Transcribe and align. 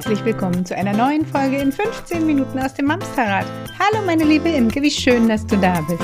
Herzlich 0.00 0.24
willkommen 0.24 0.64
zu 0.64 0.74
einer 0.74 0.94
neuen 0.94 1.26
Folge 1.26 1.58
in 1.58 1.70
15 1.70 2.24
Minuten 2.24 2.58
aus 2.58 2.72
dem 2.72 2.86
Mamsterrad. 2.86 3.44
Hallo 3.78 4.02
meine 4.06 4.24
liebe 4.24 4.48
Imke, 4.48 4.80
wie 4.80 4.90
schön, 4.90 5.28
dass 5.28 5.46
du 5.46 5.58
da 5.58 5.78
bist. 5.82 6.02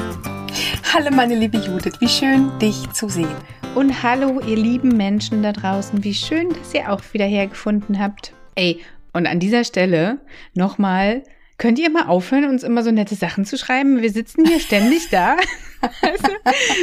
Hallo 0.92 1.10
meine 1.10 1.34
liebe 1.34 1.56
Judith, 1.56 1.94
wie 2.00 2.08
schön 2.08 2.50
dich 2.58 2.76
zu 2.92 3.08
sehen. 3.08 3.34
Und 3.74 4.02
hallo 4.02 4.40
ihr 4.40 4.56
lieben 4.56 4.98
Menschen 4.98 5.42
da 5.42 5.52
draußen, 5.52 6.04
wie 6.04 6.12
schön, 6.12 6.50
dass 6.50 6.74
ihr 6.74 6.92
auch 6.92 7.00
wieder 7.14 7.24
hergefunden 7.24 7.98
habt. 7.98 8.34
Ey, 8.54 8.82
und 9.14 9.26
an 9.26 9.40
dieser 9.40 9.64
Stelle 9.64 10.18
nochmal, 10.52 11.22
könnt 11.56 11.78
ihr 11.78 11.88
mal 11.88 12.06
aufhören, 12.06 12.44
uns 12.44 12.64
immer 12.64 12.82
so 12.82 12.90
nette 12.90 13.14
Sachen 13.14 13.46
zu 13.46 13.56
schreiben? 13.56 14.02
Wir 14.02 14.10
sitzen 14.10 14.44
hier 14.44 14.60
ständig 14.60 15.08
da, 15.08 15.38
also, 16.02 16.28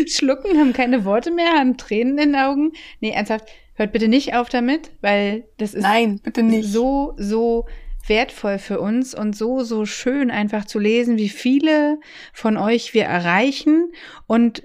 schlucken, 0.08 0.58
haben 0.58 0.74
keine 0.74 1.06
Worte 1.06 1.30
mehr, 1.30 1.60
haben 1.60 1.78
Tränen 1.78 2.18
in 2.18 2.32
den 2.32 2.36
Augen. 2.36 2.72
Nee, 3.02 3.12
ernsthaft, 3.12 3.50
hört 3.76 3.92
bitte 3.92 4.08
nicht 4.08 4.36
auf 4.36 4.50
damit, 4.50 4.92
weil 5.02 5.46
das 5.58 5.74
ist 5.74 5.84
Nein, 5.84 6.20
bitte 6.20 6.44
nicht. 6.44 6.70
so, 6.70 7.14
so 7.18 7.66
wertvoll 8.08 8.60
für 8.60 8.80
uns 8.82 9.16
und 9.16 9.36
so, 9.36 9.64
so 9.64 9.86
schön 9.86 10.30
einfach 10.32 10.66
zu 10.66 10.78
lesen, 10.80 11.18
wie 11.18 11.30
viele 11.30 12.00
von 12.34 12.58
euch 12.58 12.94
wir 12.94 13.06
erreichen 13.06 13.92
und 14.28 14.64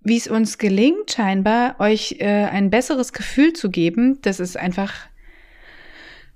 wie 0.00 0.16
es 0.16 0.26
uns 0.26 0.58
gelingt, 0.58 1.12
scheinbar 1.12 1.78
euch 1.78 2.16
äh, 2.18 2.26
ein 2.26 2.70
besseres 2.70 3.12
Gefühl 3.12 3.52
zu 3.52 3.70
geben. 3.70 4.18
Das 4.22 4.40
ist 4.40 4.56
einfach 4.56 4.92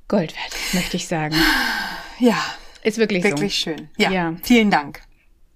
Gold 0.06 0.32
wert, 0.36 0.56
möchte 0.72 0.96
ich 0.96 1.08
sagen. 1.08 1.34
Ja, 2.20 2.36
Ist 2.84 2.98
wirklich, 2.98 3.24
wirklich 3.24 3.54
so. 3.56 3.70
schön. 3.72 3.88
Ja, 3.98 4.10
Ja. 4.12 4.36
vielen 4.44 4.70
Dank. 4.70 5.00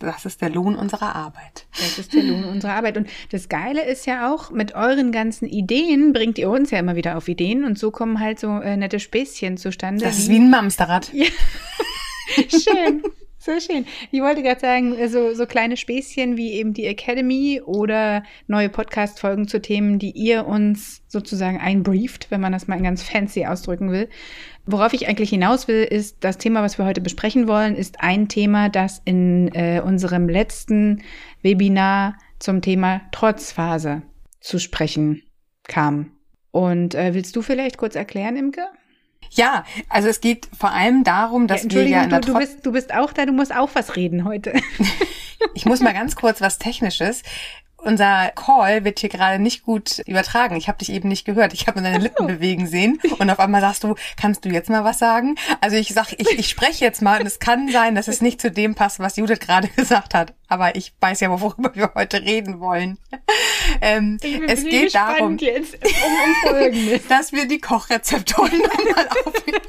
Das 0.00 0.24
ist 0.24 0.40
der 0.40 0.50
Lohn 0.50 0.76
unserer 0.76 1.14
Arbeit. 1.14 1.66
Das 1.72 1.98
ist 1.98 2.14
der 2.14 2.22
Lohn 2.22 2.44
unserer 2.44 2.72
Arbeit. 2.72 2.96
Und 2.96 3.08
das 3.30 3.48
Geile 3.48 3.84
ist 3.84 4.06
ja 4.06 4.32
auch, 4.32 4.50
mit 4.50 4.74
euren 4.74 5.12
ganzen 5.12 5.46
Ideen 5.46 6.12
bringt 6.12 6.38
ihr 6.38 6.50
uns 6.50 6.70
ja 6.70 6.78
immer 6.78 6.96
wieder 6.96 7.16
auf 7.16 7.28
Ideen 7.28 7.64
und 7.64 7.78
so 7.78 7.90
kommen 7.90 8.18
halt 8.18 8.40
so 8.40 8.48
äh, 8.60 8.76
nette 8.76 8.98
Späßchen 8.98 9.56
zustande. 9.56 10.04
Das 10.04 10.18
ist 10.18 10.30
wie 10.30 10.38
ein 10.38 10.50
Mamsterrad. 10.50 11.12
Ja. 11.12 11.26
schön. 12.48 13.02
So 13.42 13.58
schön. 13.58 13.86
Ich 14.10 14.20
wollte 14.20 14.42
gerade 14.42 14.60
sagen, 14.60 15.08
so, 15.08 15.32
so 15.32 15.46
kleine 15.46 15.78
Späßchen 15.78 16.36
wie 16.36 16.52
eben 16.52 16.74
die 16.74 16.84
Academy 16.84 17.62
oder 17.64 18.22
neue 18.48 18.68
Podcast-Folgen 18.68 19.48
zu 19.48 19.62
Themen, 19.62 19.98
die 19.98 20.10
ihr 20.10 20.46
uns 20.46 21.00
sozusagen 21.08 21.58
einbrieft, 21.58 22.30
wenn 22.30 22.42
man 22.42 22.52
das 22.52 22.68
mal 22.68 22.82
ganz 22.82 23.02
fancy 23.02 23.46
ausdrücken 23.46 23.92
will. 23.92 24.10
Worauf 24.66 24.92
ich 24.92 25.08
eigentlich 25.08 25.30
hinaus 25.30 25.68
will, 25.68 25.84
ist, 25.84 26.18
das 26.20 26.36
Thema, 26.36 26.62
was 26.62 26.76
wir 26.76 26.84
heute 26.84 27.00
besprechen 27.00 27.48
wollen, 27.48 27.76
ist 27.76 28.02
ein 28.02 28.28
Thema, 28.28 28.68
das 28.68 29.00
in 29.06 29.48
äh, 29.54 29.80
unserem 29.82 30.28
letzten 30.28 31.02
Webinar 31.40 32.18
zum 32.40 32.60
Thema 32.60 33.00
Trotzphase 33.10 34.02
zu 34.40 34.58
sprechen 34.58 35.22
kam. 35.66 36.12
Und 36.50 36.94
äh, 36.94 37.14
willst 37.14 37.34
du 37.36 37.40
vielleicht 37.40 37.78
kurz 37.78 37.94
erklären, 37.94 38.36
Imke? 38.36 38.66
Ja, 39.30 39.64
also 39.88 40.08
es 40.08 40.20
geht 40.20 40.48
vor 40.58 40.72
allem 40.72 41.04
darum, 41.04 41.46
dass 41.46 41.64
ja, 41.64 41.70
wir 41.70 41.86
ja 41.86 42.02
in 42.02 42.10
der 42.10 42.20
du, 42.20 42.32
du, 42.32 42.38
bist, 42.38 42.66
du 42.66 42.72
bist 42.72 42.92
auch 42.92 43.12
da, 43.12 43.26
du 43.26 43.32
musst 43.32 43.54
auch 43.54 43.70
was 43.74 43.96
reden 43.96 44.24
heute. 44.24 44.52
Ich 45.54 45.64
muss 45.64 45.80
mal 45.80 45.94
ganz 45.94 46.16
kurz 46.16 46.42
was 46.42 46.58
Technisches. 46.58 47.22
Unser 47.82 48.30
Call 48.34 48.84
wird 48.84 48.98
hier 49.00 49.08
gerade 49.08 49.42
nicht 49.42 49.62
gut 49.64 50.00
übertragen. 50.06 50.56
Ich 50.56 50.68
habe 50.68 50.78
dich 50.78 50.90
eben 50.92 51.08
nicht 51.08 51.24
gehört. 51.24 51.52
Ich 51.54 51.66
habe 51.66 51.80
deine 51.80 51.98
Lippen 51.98 52.26
bewegen 52.26 52.66
sehen 52.66 53.00
und 53.18 53.30
auf 53.30 53.38
einmal 53.40 53.60
sagst 53.60 53.84
du, 53.84 53.94
kannst 54.16 54.44
du 54.44 54.50
jetzt 54.50 54.68
mal 54.68 54.84
was 54.84 54.98
sagen? 54.98 55.36
Also 55.60 55.76
ich 55.76 55.88
sag, 55.94 56.12
ich, 56.18 56.28
ich 56.38 56.48
spreche 56.48 56.84
jetzt 56.84 57.00
mal 57.00 57.20
und 57.20 57.26
es 57.26 57.38
kann 57.38 57.68
sein, 57.70 57.94
dass 57.94 58.06
es 58.08 58.20
nicht 58.20 58.40
zu 58.40 58.50
dem 58.50 58.74
passt, 58.74 58.98
was 58.98 59.16
Judith 59.16 59.40
gerade 59.40 59.68
gesagt 59.76 60.14
hat. 60.14 60.34
Aber 60.48 60.76
ich 60.76 60.92
weiß 61.00 61.20
ja, 61.20 61.30
worüber 61.40 61.74
wir 61.74 61.92
heute 61.94 62.20
reden 62.22 62.60
wollen. 62.60 62.98
Ähm, 63.80 64.18
es 64.46 64.64
geht 64.64 64.94
darum, 64.94 65.38
jetzt 65.38 65.74
um, 65.74 66.54
um 66.54 67.00
dass 67.08 67.32
wir 67.32 67.46
die 67.46 67.60
Kochrezeptoren 67.60 68.58
nochmal 68.58 69.08
aufnehmen. 69.24 69.60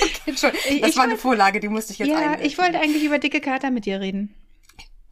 okay, 0.00 0.20
Entschuldigung, 0.26 0.80
das 0.82 0.90
Ich 0.90 0.96
war 0.96 1.04
eine 1.04 1.16
Vorlage, 1.16 1.58
die 1.60 1.68
musste 1.68 1.92
ich 1.92 1.98
jetzt 1.98 2.08
Ja, 2.08 2.18
einwerfen. 2.18 2.44
ich 2.46 2.58
wollte 2.58 2.78
eigentlich 2.80 3.02
über 3.04 3.18
dicke 3.18 3.40
Kater 3.40 3.70
mit 3.70 3.86
dir 3.86 4.00
reden. 4.00 4.34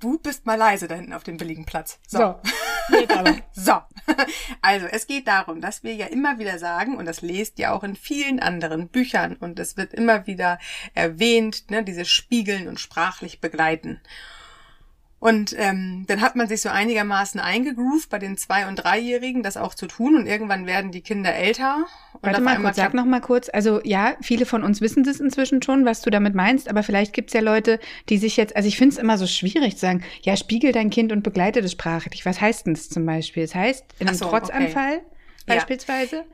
Du 0.02 0.18
bist 0.18 0.46
mal 0.46 0.56
leise 0.56 0.88
da 0.88 0.96
hinten 0.96 1.12
auf 1.12 1.22
dem 1.22 1.36
billigen 1.36 1.64
Platz. 1.64 2.00
So, 2.08 2.18
aber. 2.18 3.36
So, 3.52 3.80
also 4.62 4.86
es 4.86 5.06
geht 5.06 5.28
darum, 5.28 5.60
dass 5.60 5.84
wir 5.84 5.94
ja 5.94 6.06
immer 6.06 6.38
wieder 6.38 6.58
sagen, 6.58 6.96
und 6.96 7.06
das 7.06 7.22
lest 7.22 7.58
ihr 7.58 7.72
auch 7.72 7.84
in 7.84 7.96
vielen 7.96 8.40
anderen 8.40 8.88
Büchern 8.88 9.36
und 9.36 9.58
es 9.58 9.76
wird 9.76 9.94
immer 9.94 10.26
wieder 10.26 10.58
erwähnt, 10.94 11.70
ne, 11.70 11.84
dieses 11.84 12.08
Spiegeln 12.08 12.68
und 12.68 12.80
sprachlich 12.80 13.40
begleiten. 13.40 14.00
Und 15.22 15.54
ähm, 15.56 16.02
dann 16.08 16.20
hat 16.20 16.34
man 16.34 16.48
sich 16.48 16.62
so 16.62 16.68
einigermaßen 16.68 17.38
eingegroovt, 17.38 18.10
bei 18.10 18.18
den 18.18 18.36
Zwei- 18.36 18.66
und 18.66 18.74
Dreijährigen 18.74 19.44
das 19.44 19.56
auch 19.56 19.72
zu 19.76 19.86
tun 19.86 20.16
und 20.16 20.26
irgendwann 20.26 20.66
werden 20.66 20.90
die 20.90 21.00
Kinder 21.00 21.32
älter. 21.32 21.86
Und 22.14 22.24
Warte 22.24 22.40
mal 22.40 22.56
kurz, 22.56 22.74
sag 22.74 22.92
noch 22.92 23.04
mal 23.04 23.20
kurz. 23.20 23.48
Also 23.48 23.80
ja, 23.84 24.16
viele 24.20 24.46
von 24.46 24.64
uns 24.64 24.80
wissen 24.80 25.04
das 25.04 25.20
inzwischen 25.20 25.62
schon, 25.62 25.84
was 25.84 26.00
du 26.00 26.10
damit 26.10 26.34
meinst, 26.34 26.68
aber 26.68 26.82
vielleicht 26.82 27.12
gibt's 27.12 27.34
ja 27.34 27.40
Leute, 27.40 27.78
die 28.08 28.18
sich 28.18 28.36
jetzt, 28.36 28.56
also 28.56 28.66
ich 28.66 28.76
finde 28.76 28.94
es 28.94 28.98
immer 28.98 29.16
so 29.16 29.28
schwierig 29.28 29.74
zu 29.74 29.82
sagen, 29.82 30.02
ja, 30.22 30.36
spiegel 30.36 30.72
dein 30.72 30.90
Kind 30.90 31.12
und 31.12 31.22
begleite 31.22 31.60
es 31.60 31.70
sprachlich. 31.70 32.26
Was 32.26 32.40
heißt 32.40 32.66
denn 32.66 32.74
das 32.74 32.88
zum 32.88 33.06
Beispiel? 33.06 33.44
Das 33.44 33.54
heißt, 33.54 33.84
in 34.00 34.08
einem 34.08 34.16
so, 34.16 34.28
Trotzanfall 34.28 35.02
Ja. 35.46 35.54
beispielsweise. 35.54 36.24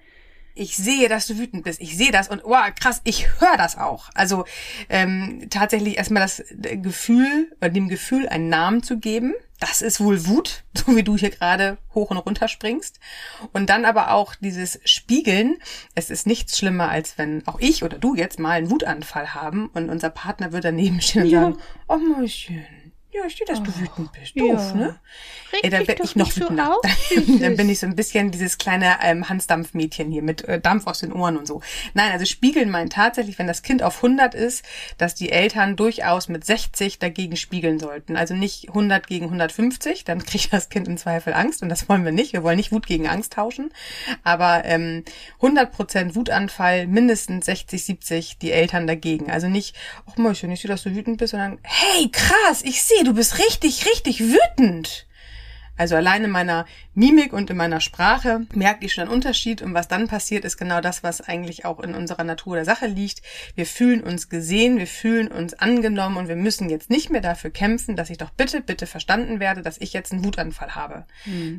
Ich 0.59 0.77
sehe, 0.77 1.09
dass 1.09 1.27
du 1.27 1.39
wütend 1.39 1.65
bist. 1.65 1.81
Ich 1.81 1.97
sehe 1.97 2.11
das 2.13 2.29
und 2.29 2.43
wow, 2.45 2.67
krass, 2.79 3.01
ich 3.05 3.29
höre 3.41 3.57
das 3.57 3.79
auch. 3.79 4.11
Also 4.15 4.45
ähm, 4.89 5.47
tatsächlich 5.51 5.97
erstmal 5.99 6.23
das 6.23 6.41
äh, 6.41 6.77
Gefühl, 6.77 7.51
oder 7.61 7.71
dem 7.71 7.89
Gefühl 7.89 8.29
einen 8.29 8.49
Namen 8.49 8.83
zu 8.83 8.99
geben. 8.99 9.35
Das 9.61 9.83
ist 9.83 10.01
wohl 10.01 10.27
Wut, 10.27 10.63
so 10.75 10.95
wie 10.97 11.03
du 11.03 11.17
hier 11.17 11.31
gerade 11.31 11.79
hoch 11.95 12.11
und 12.11 12.17
runter 12.19 12.47
springst. 12.49 13.01
Und 13.53 13.71
dann 13.71 13.85
aber 13.85 14.13
auch 14.13 14.35
dieses 14.37 14.79
Spiegeln. 14.85 15.57
Es 15.95 16.11
ist 16.11 16.27
nichts 16.27 16.59
schlimmer, 16.59 16.89
als 16.91 17.19
wenn 17.19 17.47
auch 17.47 17.59
ich 17.61 17.83
oder 17.83 17.99
du 17.99 18.15
jetzt 18.15 18.39
mal 18.39 18.53
einen 18.53 18.71
Wutanfall 18.71 19.35
haben 19.35 19.69
und 19.75 19.91
unser 19.91 20.11
Partner 20.11 20.53
wird 20.53 20.65
daneben 20.65 21.01
stehen 21.01 21.23
und 21.23 21.29
Ja. 21.31 21.41
sagen, 21.43 21.59
oh 21.89 21.97
Mäuschen, 21.97 22.65
ja, 23.11 23.23
ich 23.27 23.37
sehe, 23.37 23.47
dass 23.47 23.63
du 23.63 23.75
wütend 23.79 24.13
bist. 24.13 24.35
ja. 24.35 24.45
Doof, 24.45 24.75
ne? 24.75 24.99
Reg 25.53 25.65
Ey, 25.65 25.71
dann 25.71 25.87
bin 25.87 25.97
ich 26.05 26.15
noch 26.15 26.31
so 26.31 26.43
wütender. 26.43 26.77
auf, 26.77 26.83
dann 27.41 27.57
bin 27.57 27.71
ich 27.71 27.79
so 27.79 27.87
ein 27.87 27.97
bisschen 27.97 28.31
dieses 28.31 28.59
kleine 28.59 28.99
ähm, 29.03 29.29
Hansdampfmädchen 29.29 30.11
hier 30.11 30.23
mit 30.23 30.45
äh, 30.45 30.61
Dampf 30.61 30.87
aus 30.87 31.01
den 31.01 31.13
Ohren 31.13 31.39
und 31.39 31.47
so. 31.47 31.63
Nein, 31.95 32.13
also 32.13 32.27
spiegeln 32.27 32.71
meint 32.71 32.93
tatsächlich, 32.93 33.39
wenn 33.39 33.47
das 33.47 33.63
Kind 33.63 33.83
auf 33.83 33.97
100 33.97 34.35
ist, 34.35 34.63
dass 34.99 35.15
die 35.15 35.33
Eltern 35.33 35.77
durchaus 35.77 36.29
mit 36.29 36.45
60 36.45 36.99
dagegen 36.99 37.37
spiegeln 37.37 37.79
sollten. 37.79 38.17
Also 38.17 38.35
nicht 38.35 38.69
100 38.69 39.07
gegen 39.07 39.25
150, 39.27 40.05
dann 40.05 40.23
kriegt 40.25 40.53
das 40.53 40.69
Kind 40.69 40.87
im 40.87 40.99
Zweifel 40.99 41.33
Angst 41.33 41.63
und 41.63 41.71
das 41.71 41.89
wollen 41.89 42.05
wir 42.05 42.13
nicht. 42.13 42.35
Wir 42.35 42.43
wollen 42.43 42.59
nicht 42.59 42.73
Wut 42.73 42.87
gegen 42.87 43.09
Angst 43.09 43.33
tauschen. 43.33 43.73
Aber 44.23 44.67
ähm, 44.67 45.05
100% 45.41 46.15
Wutanfall, 46.15 46.87
mindestens 46.87 47.47
60, 47.47 47.85
70 47.85 48.39
die 48.39 48.53
Eltern 48.53 48.87
dagegen. 48.87 49.31
Also 49.31 49.49
nicht, 49.49 49.75
ach 50.07 50.17
Mäuschen, 50.19 50.51
ich 50.51 50.61
sehe, 50.61 50.69
dass 50.69 50.83
du 50.83 50.95
wütend 50.95 51.17
bist, 51.17 51.31
sondern 51.31 51.59
hey, 51.63 52.11
krass, 52.11 52.61
ich 52.63 52.83
sehe, 52.83 52.98
du 53.05 53.15
bist 53.15 53.39
richtig, 53.39 53.87
richtig 53.87 54.21
wütend. 54.21 55.07
Also 55.79 55.95
allein 55.95 56.25
in 56.25 56.31
meiner 56.31 56.67
Mimik 56.95 57.33
und 57.33 57.49
in 57.51 57.57
meiner 57.57 57.81
Sprache 57.81 58.41
merke 58.53 58.85
ich 58.85 58.93
schon 58.93 59.05
einen 59.05 59.13
Unterschied 59.13 59.63
und 59.63 59.75
was 59.75 59.87
dann 59.87 60.09
passiert, 60.09 60.45
ist 60.45 60.57
genau 60.57 60.81
das, 60.81 61.05
was 61.05 61.21
eigentlich 61.21 61.65
auch 61.65 61.79
in 61.79 61.95
unserer 61.95 62.25
Natur 62.25 62.57
der 62.57 62.65
Sache 62.65 62.87
liegt. 62.87 63.23
Wir 63.55 63.65
fühlen 63.65 64.03
uns 64.03 64.29
gesehen, 64.29 64.79
wir 64.79 64.89
fühlen 64.89 65.29
uns 65.29 65.55
angenommen 65.55 66.17
und 66.17 66.27
wir 66.27 66.35
müssen 66.35 66.69
jetzt 66.69 66.91
nicht 66.91 67.11
mehr 67.11 67.21
dafür 67.21 67.51
kämpfen, 67.51 67.95
dass 67.95 68.11
ich 68.11 68.19
doch 68.19 68.31
bitte, 68.31 68.61
bitte 68.61 68.87
verstanden 68.87 69.39
werde, 69.39 69.63
dass 69.63 69.79
ich 69.79 69.93
jetzt 69.93 70.13
einen 70.13 70.25
Wutanfall 70.25 70.75
habe. 70.75 71.07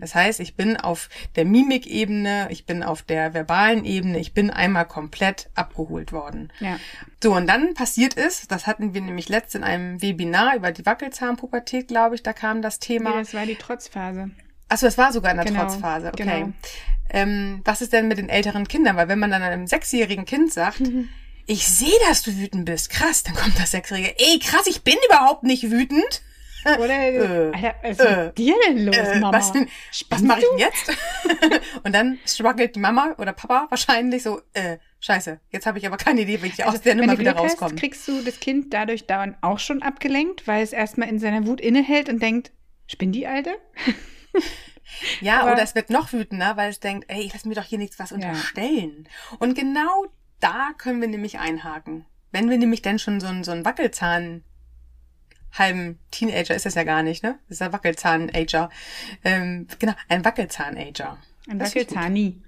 Das 0.02 0.14
heißt, 0.14 0.42
ich 0.42 0.58
bin 0.58 0.76
auf 0.76 1.08
der 1.38 1.46
Mimikebene, 1.46 2.50
ich 2.52 2.66
bin 2.66 2.84
auf 2.84 3.02
der 3.02 3.34
verbalen 3.34 3.86
Ebene, 3.86 4.20
ich 4.20 4.34
bin 4.34 4.50
einmal 4.50 4.86
komplett 4.86 5.50
abgeholt 5.56 6.12
worden. 6.12 6.52
Ja. 6.60 6.78
So, 7.22 7.34
und 7.36 7.48
dann 7.48 7.74
passiert 7.74 8.16
es, 8.18 8.48
das 8.48 8.66
hatten 8.66 8.94
wir 8.94 9.02
nämlich 9.02 9.28
letzt 9.28 9.54
in 9.56 9.64
einem 9.64 10.02
Webinar 10.02 10.56
über 10.56 10.72
die 10.72 10.86
Wackelzahnpubertät, 10.86 11.90
glaube 11.90 12.16
ich, 12.16 12.24
da 12.24 12.32
kam 12.34 12.62
das 12.62 12.80
Thema. 12.80 13.12
Nee, 13.12 13.20
das 13.20 13.34
war 13.34 13.46
die 13.46 13.56
Trotzphase. 13.56 14.30
Achso, 14.70 14.86
das 14.86 14.98
war 14.98 15.12
sogar 15.12 15.32
in 15.32 15.38
der 15.38 15.46
Genau, 15.46 15.62
Trotzphase, 15.62 16.08
okay. 16.08 16.24
genau. 16.24 16.54
Ähm, 17.10 17.62
was 17.66 17.82
ist 17.82 17.92
denn 17.92 18.08
mit 18.08 18.20
den 18.20 18.30
älteren 18.30 18.68
Kindern? 18.68 18.96
Weil 18.96 19.10
wenn 19.10 19.20
man 19.20 19.32
dann 19.32 19.42
einem 19.42 19.68
sechsjährigen 19.68 20.26
Kind 20.26 20.54
sagt, 20.54 20.82
ich 21.48 21.68
sehe, 21.68 21.90
dass 22.08 22.22
du 22.22 22.38
wütend 22.38 22.66
bist, 22.66 22.90
krass, 22.92 23.24
dann 23.24 23.34
kommt 23.36 23.60
das 23.60 23.72
Sechsjährige, 23.72 24.14
ey, 24.18 24.40
krass, 24.40 24.68
ich 24.68 24.84
bin 24.84 24.96
überhaupt 25.10 25.44
nicht 25.44 25.70
wütend. 25.72 26.22
Oder, 26.80 27.00
Äh, 27.00 27.52
Alter, 27.54 27.76
was 27.82 27.92
ist 27.92 28.00
äh, 28.02 28.26
mit 28.28 28.38
dir 28.38 28.56
denn 28.68 28.86
los, 28.86 28.96
Äh, 28.96 29.20
Mama? 29.20 29.38
was 29.38 29.52
was 30.10 30.22
mache 30.22 30.40
ich 30.42 30.46
denn 30.50 30.60
jetzt? 30.60 31.62
und 31.84 31.94
dann 31.96 32.20
struggelt 32.26 32.76
die 32.76 32.80
Mama 32.80 33.16
oder 33.18 33.32
Papa 33.34 33.68
wahrscheinlich 33.70 34.24
so, 34.24 34.42
äh, 34.54 34.78
scheiße, 35.00 35.40
jetzt 35.50 35.66
habe 35.66 35.78
ich 35.78 35.86
aber 35.88 35.98
keine 35.98 36.22
Idee, 36.22 36.42
wie 36.44 36.48
ich 36.48 36.64
aus 36.66 36.82
der 36.82 36.94
Also, 36.94 37.06
Nummer 37.06 37.18
wieder 37.20 37.34
rauskomme. 37.34 37.76
kriegst 37.76 38.08
du 38.08 38.22
das 38.24 38.40
Kind 38.40 38.74
dadurch 38.74 39.08
dauernd 39.08 39.38
auch 39.42 39.60
schon 39.60 39.82
abgelenkt, 39.82 40.48
weil 40.48 40.64
es 40.64 40.74
erstmal 40.74 41.10
in 41.10 41.20
seiner 41.20 41.46
Wut 41.48 41.62
innehält 41.62 42.10
und 42.10 42.22
denkt, 42.22 42.52
spinn 42.88 43.12
die 43.12 43.28
Alte? 43.28 43.52
Ja, 45.22 45.42
Aber- 45.42 45.54
oder 45.54 45.62
es 45.62 45.76
wird 45.76 45.92
noch 45.92 46.14
wütender, 46.14 46.58
weil 46.58 46.72
es 46.72 46.80
denkt, 46.80 47.06
ey, 47.10 47.22
ich 47.22 47.32
lass 47.34 47.46
mir 47.46 47.54
doch 47.54 47.64
hier 47.64 47.78
nichts 47.78 48.00
was 48.00 48.12
unterstellen. 48.12 49.08
Und 49.38 49.56
genau 49.56 50.08
da 50.40 50.72
können 50.80 51.00
wir 51.00 51.08
nämlich 51.08 51.38
einhaken. 51.38 52.06
Wenn 52.32 52.50
wir 52.50 52.58
nämlich 52.58 52.82
dann 52.82 52.98
schon 52.98 53.20
so 53.20 53.28
einen, 53.28 53.44
so 53.44 53.52
einen 53.52 53.66
Wackelzahn 53.66 54.44
halben 55.54 56.00
Teenager 56.12 56.56
ist 56.56 56.66
das 56.66 56.76
ja 56.76 56.84
gar 56.84 57.04
nicht, 57.04 57.22
ne? 57.24 57.38
Das 57.48 57.58
ist 57.58 57.62
ein 57.62 57.72
Wackelzahn-Ager. 57.74 58.70
Ähm, 59.24 59.68
genau, 59.80 59.94
ein 60.08 60.26
Wackelzahn-Ager. 60.26 61.18
Ein. 61.48 61.60
Wackelzahni. 61.60 62.42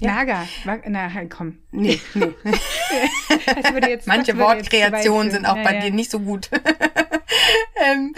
Ja. 0.00 0.14
Naga. 0.14 0.48
Na, 0.64 1.12
halt, 1.12 1.30
komm. 1.30 1.58
Nee, 1.70 2.00
nee. 2.14 2.34
jetzt, 3.88 4.06
Manche 4.06 4.36
Wortkreationen 4.36 5.30
sind 5.30 5.46
auch 5.46 5.56
ja, 5.56 5.62
bei 5.62 5.74
ja. 5.76 5.80
dir 5.82 5.90
nicht 5.92 6.10
so 6.10 6.18
gut. 6.18 6.50
ähm, 7.76 8.14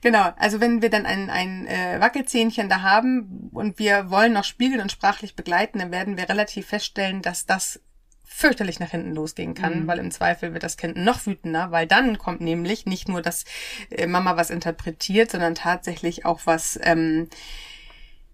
genau, 0.00 0.32
also 0.36 0.60
wenn 0.60 0.82
wir 0.82 0.90
dann 0.90 1.06
ein, 1.06 1.30
ein 1.30 1.66
äh, 1.68 2.00
Wackelzähnchen 2.00 2.68
da 2.68 2.82
haben 2.82 3.48
und 3.52 3.78
wir 3.78 4.10
wollen 4.10 4.32
noch 4.32 4.44
spiegeln 4.44 4.80
und 4.80 4.90
sprachlich 4.90 5.36
begleiten, 5.36 5.78
dann 5.78 5.92
werden 5.92 6.16
wir 6.16 6.28
relativ 6.28 6.66
feststellen, 6.66 7.22
dass 7.22 7.46
das 7.46 7.80
fürchterlich 8.24 8.80
nach 8.80 8.90
hinten 8.90 9.14
losgehen 9.14 9.54
kann, 9.54 9.82
mhm. 9.82 9.86
weil 9.86 9.98
im 9.98 10.10
Zweifel 10.10 10.52
wird 10.52 10.62
das 10.62 10.76
Kind 10.76 10.96
noch 10.96 11.26
wütender, 11.26 11.70
weil 11.70 11.86
dann 11.86 12.18
kommt 12.18 12.40
nämlich 12.40 12.86
nicht 12.86 13.08
nur, 13.08 13.22
dass 13.22 13.44
äh, 13.90 14.06
Mama 14.06 14.36
was 14.36 14.50
interpretiert, 14.50 15.30
sondern 15.30 15.54
tatsächlich 15.54 16.24
auch 16.24 16.40
was 16.44 16.78
ähm, 16.82 17.28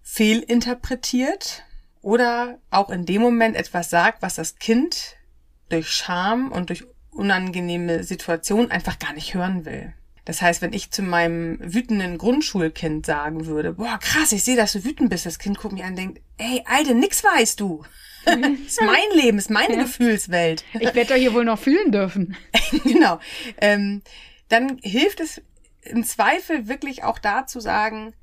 fehlinterpretiert 0.03 1.63
oder 2.07 2.57
auch 2.71 2.89
in 2.89 3.05
dem 3.05 3.21
Moment 3.21 3.57
etwas 3.57 3.89
sagt, 3.89 4.21
was 4.21 4.35
das 4.35 4.55
Kind 4.55 5.17
durch 5.67 5.89
Scham 5.89 6.53
und 6.53 6.69
durch 6.69 6.85
unangenehme 7.11 8.05
Situation 8.05 8.71
einfach 8.71 8.97
gar 8.97 9.11
nicht 9.11 9.33
hören 9.33 9.65
will. 9.65 9.93
Das 10.23 10.41
heißt, 10.41 10.61
wenn 10.61 10.71
ich 10.71 10.89
zu 10.89 11.01
meinem 11.01 11.59
wütenden 11.59 12.17
Grundschulkind 12.17 13.05
sagen 13.05 13.45
würde, 13.45 13.73
boah, 13.73 13.99
krass, 13.99 14.31
ich 14.31 14.45
sehe, 14.45 14.55
dass 14.55 14.71
du 14.71 14.85
wütend 14.85 15.09
bist, 15.09 15.25
das 15.25 15.37
Kind 15.37 15.57
guckt 15.57 15.73
mich 15.73 15.83
an 15.83 15.89
und 15.89 15.95
denkt, 15.97 16.21
ey, 16.37 16.63
Alte, 16.65 16.95
nix 16.95 17.25
weißt 17.25 17.59
du. 17.59 17.83
ist 18.65 18.81
mein 18.81 19.11
Leben, 19.13 19.37
ist 19.37 19.49
meine 19.49 19.75
ja. 19.75 19.81
Gefühlswelt. 19.81 20.63
Ich 20.75 20.95
werde 20.95 21.07
doch 21.07 21.15
hier 21.15 21.33
wohl 21.33 21.43
noch 21.43 21.59
fühlen 21.59 21.91
dürfen. 21.91 22.37
genau. 22.85 23.19
Ähm, 23.59 24.01
dann 24.47 24.77
hilft 24.81 25.19
es 25.19 25.41
im 25.81 26.05
Zweifel 26.05 26.69
wirklich 26.69 27.03
auch 27.03 27.19
da 27.19 27.45
zu 27.47 27.59
sagen, 27.59 28.13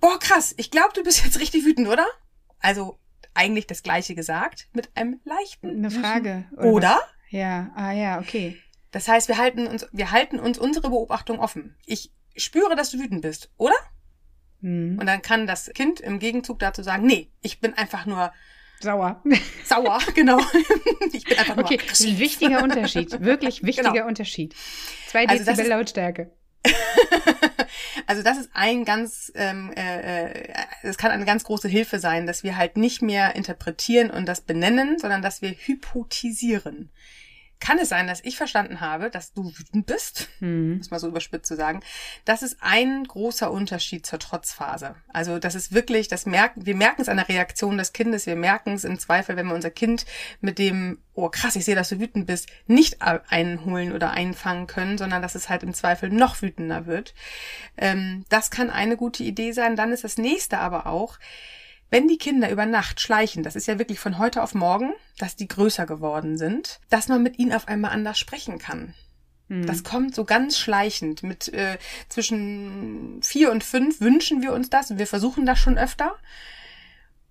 boah, 0.00 0.18
krass, 0.18 0.54
ich 0.56 0.70
glaube, 0.70 0.94
du 0.94 1.02
bist 1.02 1.22
jetzt 1.22 1.40
richtig 1.40 1.66
wütend, 1.66 1.88
oder? 1.88 2.06
Also 2.58 2.98
eigentlich 3.34 3.66
das 3.66 3.82
Gleiche 3.82 4.14
gesagt 4.14 4.68
mit 4.72 4.96
einem 4.96 5.20
leichten. 5.24 5.68
Eine 5.70 5.90
Frage. 5.90 6.44
Oder? 6.56 6.70
oder? 6.70 7.00
Ja, 7.30 7.70
ah 7.74 7.92
ja, 7.92 8.20
okay. 8.20 8.56
Das 8.90 9.08
heißt, 9.08 9.28
wir 9.28 9.38
halten 9.38 9.66
uns, 9.66 9.86
wir 9.92 10.12
halten 10.12 10.38
uns 10.38 10.56
unsere 10.56 10.88
Beobachtung 10.88 11.40
offen. 11.40 11.76
Ich 11.84 12.12
spüre, 12.36 12.76
dass 12.76 12.90
du 12.90 12.98
wütend 12.98 13.22
bist, 13.22 13.50
oder? 13.56 13.74
Mhm. 14.60 14.98
Und 14.98 15.06
dann 15.06 15.20
kann 15.20 15.46
das 15.46 15.70
Kind 15.74 16.00
im 16.00 16.18
Gegenzug 16.18 16.60
dazu 16.60 16.82
sagen, 16.82 17.06
nee, 17.06 17.30
ich 17.42 17.60
bin 17.60 17.74
einfach 17.74 18.06
nur 18.06 18.32
Sauer. 18.80 19.22
Sauer, 19.64 19.98
genau. 20.14 20.38
ich 21.12 21.24
bin 21.24 21.38
einfach 21.38 21.56
nur 21.56 21.64
Okay, 21.64 21.78
aggressiv. 21.80 22.18
wichtiger 22.18 22.62
Unterschied. 22.62 23.20
Wirklich 23.20 23.62
wichtiger 23.64 23.92
genau. 23.92 24.06
Unterschied. 24.06 24.54
Zwei 25.08 25.26
Dezibel 25.26 25.48
also 25.60 25.70
Lautstärke. 25.70 26.30
also 28.06 28.22
das 28.22 28.38
ist 28.38 28.50
ein 28.54 28.84
ganz, 28.84 29.32
ähm, 29.34 29.72
äh, 29.76 30.30
äh, 30.30 30.54
es 30.82 30.96
kann 30.96 31.10
eine 31.10 31.24
ganz 31.24 31.44
große 31.44 31.68
Hilfe 31.68 31.98
sein, 31.98 32.26
dass 32.26 32.42
wir 32.42 32.56
halt 32.56 32.76
nicht 32.76 33.02
mehr 33.02 33.36
interpretieren 33.36 34.10
und 34.10 34.26
das 34.26 34.40
benennen, 34.40 34.98
sondern 34.98 35.22
dass 35.22 35.42
wir 35.42 35.50
hypotisieren 35.50 36.90
kann 37.60 37.78
es 37.78 37.88
sein, 37.88 38.06
dass 38.06 38.24
ich 38.24 38.36
verstanden 38.36 38.80
habe, 38.80 39.10
dass 39.10 39.32
du 39.32 39.52
wütend 39.56 39.86
bist, 39.86 40.28
mhm. 40.40 40.78
muss 40.78 40.90
man 40.90 41.00
so 41.00 41.08
überspitzt 41.08 41.46
zu 41.46 41.56
sagen. 41.56 41.80
Das 42.24 42.42
ist 42.42 42.58
ein 42.60 43.04
großer 43.04 43.50
Unterschied 43.50 44.04
zur 44.04 44.18
Trotzphase. 44.18 44.94
Also 45.08 45.38
das 45.38 45.54
ist 45.54 45.72
wirklich, 45.72 46.08
das 46.08 46.26
merken, 46.26 46.66
wir 46.66 46.74
merken 46.74 47.02
es 47.02 47.08
an 47.08 47.16
der 47.16 47.28
Reaktion 47.28 47.78
des 47.78 47.92
Kindes, 47.92 48.26
wir 48.26 48.36
merken 48.36 48.74
es 48.74 48.84
im 48.84 48.98
Zweifel, 48.98 49.36
wenn 49.36 49.46
wir 49.46 49.54
unser 49.54 49.70
Kind 49.70 50.04
mit 50.40 50.58
dem, 50.58 50.98
oh 51.14 51.28
krass, 51.28 51.56
ich 51.56 51.64
sehe, 51.64 51.74
dass 51.74 51.88
du 51.88 52.00
wütend 52.00 52.26
bist, 52.26 52.48
nicht 52.66 53.00
einholen 53.02 53.92
oder 53.92 54.10
einfangen 54.10 54.66
können, 54.66 54.98
sondern 54.98 55.22
dass 55.22 55.34
es 55.34 55.48
halt 55.48 55.62
im 55.62 55.74
Zweifel 55.74 56.10
noch 56.10 56.42
wütender 56.42 56.86
wird. 56.86 57.14
Ähm, 57.76 58.24
das 58.28 58.50
kann 58.50 58.70
eine 58.70 58.96
gute 58.96 59.22
Idee 59.22 59.52
sein. 59.52 59.76
Dann 59.76 59.92
ist 59.92 60.04
das 60.04 60.18
nächste 60.18 60.58
aber 60.58 60.86
auch, 60.86 61.18
wenn 61.94 62.08
die 62.08 62.18
Kinder 62.18 62.50
über 62.50 62.66
Nacht 62.66 63.00
schleichen, 63.00 63.44
das 63.44 63.54
ist 63.54 63.68
ja 63.68 63.78
wirklich 63.78 64.00
von 64.00 64.18
heute 64.18 64.42
auf 64.42 64.52
morgen, 64.52 64.94
dass 65.18 65.36
die 65.36 65.46
größer 65.46 65.86
geworden 65.86 66.36
sind, 66.36 66.80
dass 66.90 67.06
man 67.06 67.22
mit 67.22 67.38
ihnen 67.38 67.52
auf 67.52 67.68
einmal 67.68 67.92
anders 67.92 68.18
sprechen 68.18 68.58
kann. 68.58 68.94
Hm. 69.48 69.64
Das 69.64 69.84
kommt 69.84 70.12
so 70.12 70.24
ganz 70.24 70.58
schleichend. 70.58 71.22
Mit 71.22 71.54
äh, 71.54 71.78
zwischen 72.08 73.20
vier 73.22 73.52
und 73.52 73.62
fünf 73.62 74.00
wünschen 74.00 74.42
wir 74.42 74.52
uns 74.52 74.70
das 74.70 74.90
und 74.90 74.98
wir 74.98 75.06
versuchen 75.06 75.46
das 75.46 75.60
schon 75.60 75.78
öfter. 75.78 76.16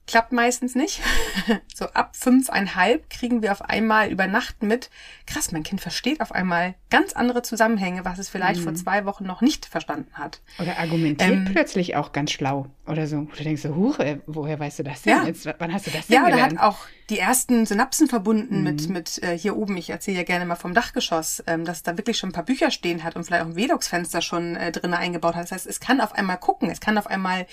Klappt 0.06 0.34
meistens 0.34 0.76
nicht. 0.76 1.02
so 1.74 1.86
ab 1.86 2.16
fünfeinhalb 2.16 3.10
kriegen 3.10 3.42
wir 3.42 3.54
auf 3.54 3.62
einmal 3.62 4.10
über 4.10 4.28
Nacht 4.28 4.62
mit, 4.62 4.90
krass, 5.26 5.52
mein 5.52 5.64
Kind 5.64 5.80
versteht 5.80 6.20
auf 6.20 6.34
einmal 6.34 6.76
ganz 6.90 7.14
andere 7.14 7.42
Zusammenhänge, 7.42 8.04
was 8.04 8.20
es 8.20 8.28
vielleicht 8.28 8.60
mhm. 8.60 8.64
vor 8.64 8.74
zwei 8.76 9.06
Wochen 9.06 9.26
noch 9.26 9.42
nicht 9.42 9.66
verstanden 9.66 10.12
hat. 10.14 10.42
Oder 10.60 10.78
argumentiert 10.78 11.32
ähm, 11.32 11.46
plötzlich 11.46 11.96
auch 11.96 12.12
ganz 12.12 12.32
schlau 12.32 12.68
oder 12.86 13.08
so. 13.08 13.28
Du 13.36 13.44
denkst 13.44 13.62
so, 13.62 13.76
huch, 13.76 14.00
äh, 14.00 14.20
woher 14.28 14.60
weißt 14.60 14.80
du 14.80 14.84
das 14.84 15.04
denn 15.04 15.18
ja. 15.18 15.24
jetzt? 15.24 15.48
Wann 15.58 15.74
hast 15.74 15.88
du 15.88 15.92
das 15.92 16.08
denn 16.08 16.18
Ja, 16.18 16.28
oder 16.28 16.42
hat 16.42 16.60
auch 16.60 16.80
die 17.10 17.20
ersten 17.20 17.66
Synapsen 17.66 18.08
verbunden 18.08 18.60
mhm. 18.60 18.64
mit, 18.64 18.90
mit 18.90 19.24
äh, 19.24 19.38
hier 19.38 19.56
oben, 19.56 19.78
ich 19.78 19.90
erzähle 19.90 20.18
ja 20.18 20.24
gerne 20.24 20.46
mal 20.46 20.56
vom 20.56 20.74
Dachgeschoss, 20.74 21.44
ähm, 21.48 21.66
dass 21.66 21.84
da 21.84 21.98
wirklich 21.98 22.18
schon 22.18 22.30
ein 22.30 22.34
paar 22.34 22.46
Bücher 22.46 22.72
stehen 22.72 23.04
hat 23.04 23.16
und 23.16 23.24
vielleicht 23.24 23.44
auch 23.44 23.48
ein 23.48 23.56
Vedox-Fenster 23.56 24.22
schon 24.22 24.56
äh, 24.56 24.72
drinnen 24.72 24.94
eingebaut 24.94 25.36
hat. 25.36 25.44
Das 25.44 25.52
heißt, 25.52 25.68
es 25.68 25.80
kann 25.80 26.02
auf 26.02 26.14
einmal 26.14 26.38
gucken, 26.38 26.70
es 26.70 26.80
kann 26.80 26.98
auf 26.98 27.08
einmal 27.08 27.46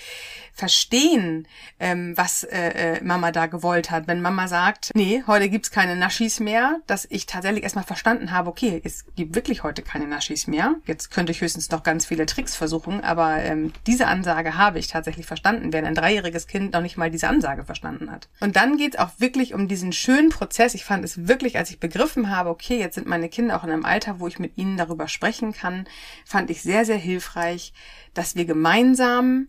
verstehen, 0.53 1.47
ähm, 1.79 2.13
was 2.17 2.43
äh, 2.43 2.97
äh, 2.97 3.03
Mama 3.03 3.31
da 3.31 3.47
gewollt 3.47 3.91
hat. 3.91 4.07
Wenn 4.07 4.21
Mama 4.21 4.47
sagt, 4.47 4.91
nee, 4.93 5.23
heute 5.27 5.49
gibt's 5.49 5.71
keine 5.71 5.95
Naschis 5.95 6.39
mehr, 6.39 6.79
dass 6.87 7.07
ich 7.09 7.25
tatsächlich 7.25 7.63
erstmal 7.63 7.85
verstanden 7.85 8.31
habe, 8.31 8.49
okay, 8.49 8.81
es 8.83 9.05
gibt 9.15 9.35
wirklich 9.35 9.63
heute 9.63 9.81
keine 9.81 10.07
Naschis 10.07 10.47
mehr. 10.47 10.75
Jetzt 10.85 11.11
könnte 11.11 11.31
ich 11.31 11.41
höchstens 11.41 11.69
noch 11.71 11.83
ganz 11.83 12.05
viele 12.05 12.25
Tricks 12.25 12.55
versuchen, 12.55 13.03
aber 13.03 13.37
ähm, 13.37 13.73
diese 13.87 14.07
Ansage 14.07 14.57
habe 14.57 14.79
ich 14.79 14.87
tatsächlich 14.87 15.25
verstanden, 15.25 15.73
während 15.73 15.87
ein 15.87 15.95
dreijähriges 15.95 16.47
Kind 16.47 16.73
noch 16.73 16.81
nicht 16.81 16.97
mal 16.97 17.11
diese 17.11 17.27
Ansage 17.27 17.63
verstanden 17.63 18.11
hat. 18.11 18.29
Und 18.39 18.55
dann 18.55 18.77
geht's 18.77 18.97
auch 18.97 19.11
wirklich 19.17 19.50
um 19.53 19.67
diesen 19.67 19.93
schönen 19.93 20.29
Prozess. 20.29 20.73
Ich 20.73 20.85
fand 20.85 21.03
es 21.03 21.27
wirklich, 21.27 21.57
als 21.57 21.69
ich 21.69 21.79
begriffen 21.79 22.29
habe, 22.29 22.49
okay, 22.49 22.79
jetzt 22.79 22.95
sind 22.95 23.07
meine 23.07 23.29
Kinder 23.29 23.57
auch 23.57 23.63
in 23.63 23.71
einem 23.71 23.85
Alter, 23.85 24.19
wo 24.19 24.27
ich 24.27 24.39
mit 24.39 24.57
ihnen 24.57 24.77
darüber 24.77 25.07
sprechen 25.07 25.53
kann, 25.53 25.87
fand 26.25 26.49
ich 26.49 26.61
sehr, 26.61 26.85
sehr 26.85 26.97
hilfreich, 26.97 27.73
dass 28.13 28.35
wir 28.35 28.45
gemeinsam 28.45 29.47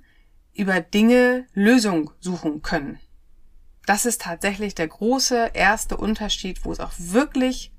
über 0.54 0.80
Dinge 0.80 1.46
Lösung 1.54 2.10
suchen 2.20 2.62
können. 2.62 2.98
Das 3.86 4.06
ist 4.06 4.22
tatsächlich 4.22 4.74
der 4.74 4.88
große 4.88 5.50
erste 5.54 5.96
Unterschied, 5.96 6.64
wo 6.64 6.72
es 6.72 6.80
auch 6.80 6.92
wirklich 6.98 7.72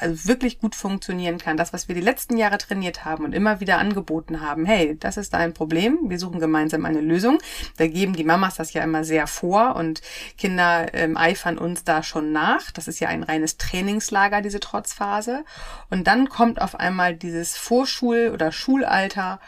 also 0.00 0.28
wirklich 0.28 0.58
gut 0.58 0.74
funktionieren 0.74 1.38
kann. 1.38 1.56
Das, 1.56 1.72
was 1.72 1.88
wir 1.88 1.94
die 1.94 2.00
letzten 2.00 2.36
Jahre 2.36 2.58
trainiert 2.58 3.04
haben 3.04 3.24
und 3.24 3.34
immer 3.34 3.60
wieder 3.60 3.78
angeboten 3.78 4.40
haben, 4.40 4.64
hey, 4.64 4.96
das 4.98 5.16
ist 5.16 5.34
dein 5.34 5.54
Problem, 5.54 5.98
wir 6.08 6.18
suchen 6.18 6.40
gemeinsam 6.40 6.84
eine 6.84 7.00
Lösung. 7.00 7.38
Da 7.76 7.86
geben 7.86 8.14
die 8.14 8.24
Mamas 8.24 8.56
das 8.56 8.72
ja 8.72 8.82
immer 8.82 9.04
sehr 9.04 9.26
vor 9.26 9.76
und 9.76 10.02
Kinder 10.36 10.92
ähm, 10.94 11.16
eifern 11.16 11.58
uns 11.58 11.84
da 11.84 12.02
schon 12.02 12.32
nach. 12.32 12.70
Das 12.70 12.88
ist 12.88 13.00
ja 13.00 13.08
ein 13.08 13.22
reines 13.22 13.56
Trainingslager, 13.56 14.42
diese 14.42 14.60
Trotzphase. 14.60 15.44
Und 15.90 16.06
dann 16.06 16.28
kommt 16.28 16.60
auf 16.60 16.78
einmal 16.78 17.14
dieses 17.14 17.56
Vorschul- 17.56 18.30
oder 18.32 18.52
Schulalter 18.52 19.40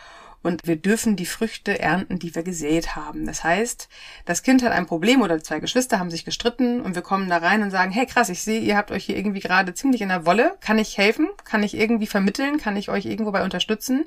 und 0.42 0.66
wir 0.66 0.76
dürfen 0.76 1.16
die 1.16 1.26
Früchte 1.26 1.78
ernten, 1.78 2.18
die 2.18 2.35
wir 2.35 2.42
gesät 2.42 2.97
haben. 2.97 3.26
Das 3.26 3.44
heißt, 3.44 3.88
das 4.25 4.42
Kind 4.42 4.62
hat 4.62 4.73
ein 4.73 4.87
Problem 4.87 5.23
oder 5.23 5.42
zwei 5.42 5.61
Geschwister 5.61 5.99
haben 5.99 6.11
sich 6.11 6.25
gestritten 6.25 6.80
und 6.80 6.94
wir 6.94 7.02
kommen 7.02 7.28
da 7.28 7.38
rein 7.38 7.62
und 7.62 7.70
sagen, 7.70 7.92
hey 7.92 8.06
krass, 8.06 8.28
ich 8.28 8.42
sehe, 8.42 8.61
ihr 8.61 8.76
habt 8.76 8.90
euch 8.90 9.04
hier 9.04 9.16
irgendwie 9.16 9.40
gerade 9.40 9.75
ziemlich 9.75 10.00
in 10.00 10.09
der 10.09 10.26
Wolle. 10.26 10.56
Kann 10.61 10.78
ich 10.78 10.97
helfen? 10.97 11.28
Kann 11.44 11.62
ich 11.62 11.76
irgendwie 11.76 12.06
vermitteln? 12.06 12.59
Kann 12.59 12.76
ich 12.76 12.88
euch 12.88 13.06
irgendwo 13.06 13.32
bei 13.32 13.44
unterstützen? 13.44 14.06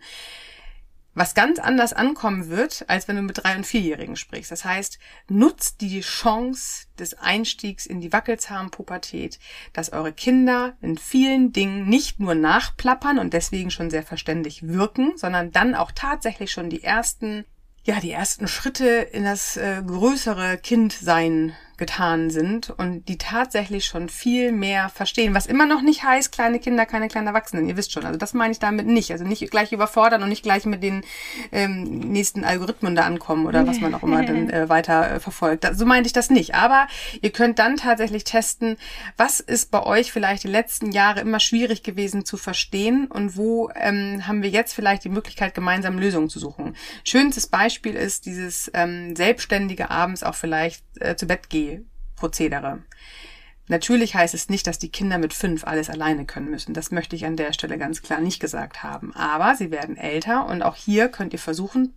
Was 1.15 1.35
ganz 1.35 1.59
anders 1.59 1.93
ankommen 1.93 2.49
wird, 2.49 2.85
als 2.87 3.07
wenn 3.07 3.15
du 3.15 3.21
mit 3.21 3.43
drei- 3.43 3.55
und 3.55 3.65
vierjährigen 3.65 4.15
sprichst. 4.15 4.51
Das 4.51 4.65
heißt, 4.65 4.99
nutzt 5.29 5.81
die 5.81 6.01
Chance 6.01 6.87
des 6.97 7.15
Einstiegs 7.15 7.85
in 7.85 8.01
die 8.01 8.11
Wackelzahnpubertät, 8.11 9.39
dass 9.73 9.93
eure 9.93 10.13
Kinder 10.13 10.75
in 10.81 10.97
vielen 10.97 11.51
Dingen 11.51 11.87
nicht 11.87 12.19
nur 12.19 12.35
nachplappern 12.35 13.19
und 13.19 13.33
deswegen 13.33 13.71
schon 13.71 13.89
sehr 13.89 14.03
verständlich 14.03 14.67
wirken, 14.67 15.13
sondern 15.15 15.51
dann 15.51 15.75
auch 15.75 15.91
tatsächlich 15.91 16.51
schon 16.51 16.69
die 16.69 16.83
ersten 16.83 17.45
ja, 17.85 17.99
die 17.99 18.11
ersten 18.11 18.47
Schritte 18.47 18.87
in 18.87 19.25
das 19.25 19.57
äh, 19.57 19.83
größere 19.85 20.57
Kindsein 20.57 21.53
getan 21.77 22.29
sind 22.29 22.69
und 22.69 23.07
die 23.07 23.17
tatsächlich 23.17 23.85
schon 23.85 24.07
viel 24.07 24.51
mehr 24.51 24.89
verstehen. 24.89 25.33
Was 25.33 25.47
immer 25.47 25.65
noch 25.65 25.81
nicht 25.81 26.03
heißt, 26.03 26.31
kleine 26.31 26.59
Kinder, 26.59 26.85
keine 26.85 27.07
kleinen 27.07 27.27
Erwachsenen. 27.27 27.67
Ihr 27.67 27.77
wisst 27.77 27.91
schon. 27.91 28.05
Also 28.05 28.17
das 28.17 28.33
meine 28.33 28.51
ich 28.51 28.59
damit 28.59 28.85
nicht. 28.85 29.11
Also 29.11 29.23
nicht 29.23 29.49
gleich 29.49 29.71
überfordern 29.71 30.21
und 30.21 30.29
nicht 30.29 30.43
gleich 30.43 30.65
mit 30.65 30.83
den 30.83 31.03
ähm, 31.51 31.83
nächsten 31.83 32.43
Algorithmen 32.43 32.95
da 32.95 33.03
ankommen 33.03 33.47
oder 33.47 33.65
was 33.65 33.79
man 33.79 33.95
auch 33.95 34.03
immer 34.03 34.23
dann 34.23 34.49
äh, 34.51 34.69
weiter 34.69 35.13
äh, 35.13 35.19
verfolgt. 35.19 35.67
So 35.73 35.85
meinte 35.85 36.07
ich 36.07 36.13
das 36.13 36.29
nicht. 36.29 36.53
Aber 36.53 36.87
ihr 37.21 37.31
könnt 37.31 37.57
dann 37.57 37.77
tatsächlich 37.77 38.23
testen, 38.23 38.77
was 39.17 39.39
ist 39.39 39.71
bei 39.71 39.83
euch 39.83 40.11
vielleicht 40.11 40.43
die 40.43 40.49
letzten 40.49 40.91
Jahre 40.91 41.21
immer 41.21 41.39
schwierig 41.39 41.81
gewesen 41.81 42.23
zu 42.23 42.37
verstehen 42.37 43.07
und 43.07 43.35
wo 43.35 43.71
ähm, 43.75 44.27
haben 44.27 44.43
wir 44.43 44.49
jetzt 44.49 44.73
vielleicht 44.73 45.03
die 45.05 45.09
Möglichkeit, 45.09 45.55
gemeinsam 45.55 45.97
Lösungen 45.97 46.29
zu 46.29 46.39
suchen. 46.39 46.75
Schönstes 47.03 47.47
Beispiel 47.47 47.95
ist 47.95 48.27
dieses 48.27 48.69
ähm, 48.75 49.15
selbstständige 49.15 49.89
abends 49.89 50.23
auch 50.23 50.35
vielleicht 50.35 50.83
äh, 50.99 51.15
zu 51.15 51.25
Bett 51.25 51.49
gehen 51.49 51.62
Prozedere. 52.15 52.83
Natürlich 53.67 54.15
heißt 54.15 54.33
es 54.33 54.49
nicht, 54.49 54.67
dass 54.67 54.77
die 54.77 54.91
Kinder 54.91 55.17
mit 55.17 55.33
fünf 55.33 55.65
alles 55.65 55.89
alleine 55.89 56.25
können 56.25 56.49
müssen. 56.49 56.73
Das 56.73 56.91
möchte 56.91 57.15
ich 57.15 57.25
an 57.25 57.37
der 57.37 57.53
Stelle 57.53 57.77
ganz 57.77 58.01
klar 58.01 58.19
nicht 58.19 58.39
gesagt 58.39 58.83
haben. 58.83 59.15
Aber 59.15 59.55
sie 59.55 59.71
werden 59.71 59.95
älter 59.95 60.45
und 60.47 60.61
auch 60.63 60.75
hier 60.75 61.07
könnt 61.07 61.33
ihr 61.33 61.39
versuchen, 61.39 61.93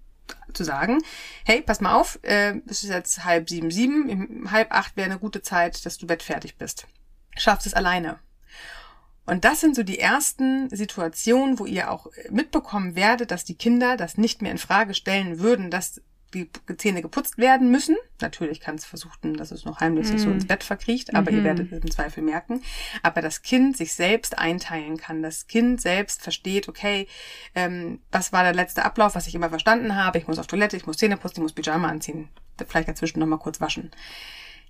zu 0.53 0.65
sagen, 0.65 1.03
hey, 1.45 1.61
pass 1.61 1.81
mal 1.81 1.95
auf, 1.95 2.19
äh, 2.23 2.55
es 2.67 2.83
ist 2.83 2.91
jetzt 2.91 3.25
halb 3.25 3.49
sieben, 3.49 3.71
sieben, 3.71 4.51
halb 4.51 4.73
acht 4.73 4.97
wäre 4.97 5.11
eine 5.11 5.19
gute 5.19 5.43
Zeit, 5.43 5.85
dass 5.85 5.99
du 5.99 6.07
bettfertig 6.07 6.57
bist. 6.57 6.87
Schaffst 7.37 7.67
es 7.67 7.75
alleine. 7.75 8.19
Und 9.27 9.45
das 9.45 9.61
sind 9.61 9.75
so 9.75 9.83
die 9.83 9.99
ersten 9.99 10.71
Situationen, 10.71 11.59
wo 11.59 11.67
ihr 11.67 11.91
auch 11.91 12.07
mitbekommen 12.31 12.95
werdet, 12.95 13.33
dass 13.33 13.45
die 13.45 13.57
Kinder 13.57 13.97
das 13.97 14.17
nicht 14.17 14.41
mehr 14.41 14.53
in 14.53 14.59
Frage 14.59 14.95
stellen 14.95 15.41
würden, 15.41 15.71
dass 15.71 16.01
die 16.35 16.51
Zähne 16.77 17.03
geputzt 17.03 17.39
werden 17.39 17.71
müssen. 17.71 17.97
Natürlich 18.21 18.61
kann 18.61 18.75
es 18.75 18.85
versuchen, 18.85 19.37
dass 19.37 19.51
es 19.51 19.65
noch 19.65 19.81
heimlich 19.81 20.09
sich 20.09 20.21
so 20.21 20.31
ins 20.31 20.47
Bett 20.47 20.65
verkriecht, 20.65 21.15
aber 21.15 21.31
mhm. 21.31 21.39
ihr 21.39 21.45
werdet 21.45 21.73
es 21.73 21.83
im 21.83 21.91
Zweifel 21.91 22.23
merken. 22.23 22.63
Aber 23.03 23.23
das 23.23 23.43
Kind 23.43 23.77
sich 23.77 23.95
selbst 23.95 24.39
einteilen 24.39 24.97
kann. 24.97 25.23
Das 25.23 25.47
Kind 25.47 25.81
selbst 25.81 26.23
versteht, 26.23 26.69
okay, 26.69 27.07
ähm, 27.55 28.01
was 28.11 28.33
war 28.33 28.43
der 28.43 28.55
letzte 28.55 28.85
Ablauf, 28.85 29.15
was 29.15 29.27
ich 29.27 29.35
immer 29.35 29.51
verstanden 29.51 29.95
habe. 29.95 30.19
Ich 30.19 30.27
muss 30.27 30.39
auf 30.39 30.47
Toilette, 30.47 30.77
ich 30.77 30.87
muss 30.87 30.99
Zähne 30.99 31.17
putzen, 31.17 31.41
ich 31.41 31.43
muss 31.43 31.53
Pyjama 31.53 31.89
anziehen. 31.89 32.29
Vielleicht 32.67 32.89
dazwischen 32.89 33.21
nochmal 33.21 33.39
kurz 33.39 33.61
waschen. 33.61 33.91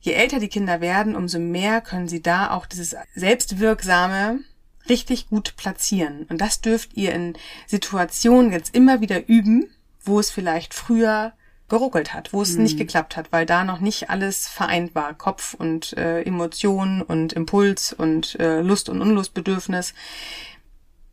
Je 0.01 0.13
älter 0.13 0.39
die 0.39 0.49
Kinder 0.49 0.81
werden, 0.81 1.17
umso 1.17 1.39
mehr 1.39 1.81
können 1.81 2.09
sie 2.09 2.23
da 2.23 2.51
auch 2.51 2.67
dieses 2.67 2.95
selbstwirksame 3.15 4.41
richtig 4.89 5.29
gut 5.29 5.57
platzieren. 5.57 6.27
Und 6.29 6.41
das 6.41 6.61
dürft 6.61 6.95
ihr 6.95 7.13
in 7.13 7.35
Situationen 7.67 8.53
jetzt 8.53 8.75
immer 8.75 9.01
wieder 9.01 9.29
üben, 9.29 9.71
wo 10.05 10.21
es 10.21 10.31
vielleicht 10.31 10.75
früher 10.75 11.33
geruckelt 11.69 12.15
hat, 12.15 12.33
wo 12.33 12.43
es 12.43 12.57
mhm. 12.57 12.65
nicht 12.65 12.79
geklappt 12.79 13.17
hat, 13.17 13.33
weil 13.33 13.47
da 13.47 13.65
noch 13.65 13.81
nicht 13.81 14.11
alles 14.11 14.47
vereint 14.49 14.95
war. 14.95 15.15
Kopf 15.15 15.55
und 15.55 15.97
äh, 15.97 16.23
Emotion 16.23 17.03
und 17.03 17.33
Impuls 17.33 17.93
und 17.93 18.39
äh, 18.39 18.61
Lust 18.61 18.89
und 18.89 19.01
Unlustbedürfnis. 19.01 19.95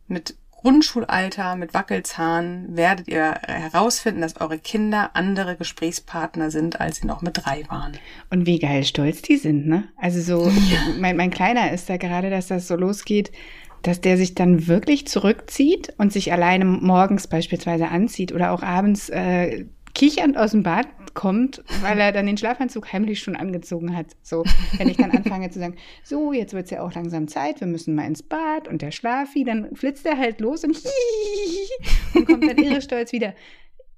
Mit 0.06 0.36
Grundschulalter, 0.50 1.56
mit 1.56 1.74
Wackelzahn 1.74 2.74
werdet 2.74 3.08
ihr 3.08 3.34
herausfinden, 3.46 4.22
dass 4.22 4.40
eure 4.40 4.58
Kinder 4.58 5.10
andere 5.12 5.56
Gesprächspartner 5.56 6.50
sind, 6.50 6.80
als 6.80 6.96
sie 6.96 7.06
noch 7.06 7.20
mit 7.20 7.44
drei 7.44 7.64
waren. 7.68 7.98
Und 8.30 8.46
wie 8.46 8.58
geil 8.58 8.84
stolz 8.84 9.20
die 9.20 9.36
sind, 9.36 9.66
ne? 9.66 9.88
Also 9.98 10.20
so, 10.22 10.48
ja. 10.48 10.78
mein, 10.98 11.18
mein 11.18 11.30
Kleiner 11.30 11.70
ist 11.72 11.90
da 11.90 11.98
gerade, 11.98 12.30
dass 12.30 12.46
das 12.46 12.66
so 12.66 12.76
losgeht 12.76 13.30
dass 13.82 14.00
der 14.00 14.16
sich 14.16 14.34
dann 14.34 14.66
wirklich 14.66 15.06
zurückzieht 15.06 15.92
und 15.98 16.10
sich 16.10 16.32
alleine 16.32 16.64
morgens 16.64 17.26
beispielsweise 17.26 17.88
anzieht 17.88 18.32
oder 18.32 18.52
auch 18.52 18.62
abends 18.62 19.10
äh, 19.10 19.66
kichernd 19.94 20.36
aus 20.36 20.50
dem 20.50 20.62
Bad 20.62 20.86
kommt, 21.14 21.62
weil 21.80 21.98
er 22.00 22.12
dann 22.12 22.26
den 22.26 22.36
Schlafanzug 22.36 22.92
heimlich 22.92 23.20
schon 23.20 23.36
angezogen 23.36 23.96
hat. 23.96 24.08
So, 24.22 24.44
wenn 24.76 24.88
ich 24.88 24.96
dann 24.96 25.12
anfange 25.12 25.50
zu 25.50 25.60
sagen, 25.60 25.76
so, 26.02 26.32
jetzt 26.32 26.52
wird 26.52 26.64
es 26.64 26.70
ja 26.70 26.82
auch 26.82 26.92
langsam 26.92 27.28
Zeit, 27.28 27.60
wir 27.60 27.68
müssen 27.68 27.94
mal 27.94 28.06
ins 28.06 28.22
Bad 28.22 28.68
und 28.68 28.82
der 28.82 28.90
Schlafi, 28.90 29.44
dann 29.44 29.74
flitzt 29.74 30.04
er 30.04 30.18
halt 30.18 30.40
los 30.40 30.64
und, 30.64 30.76
und 32.14 32.26
kommt 32.26 32.48
dann 32.48 32.58
irre 32.58 32.82
stolz 32.82 33.12
wieder. 33.12 33.34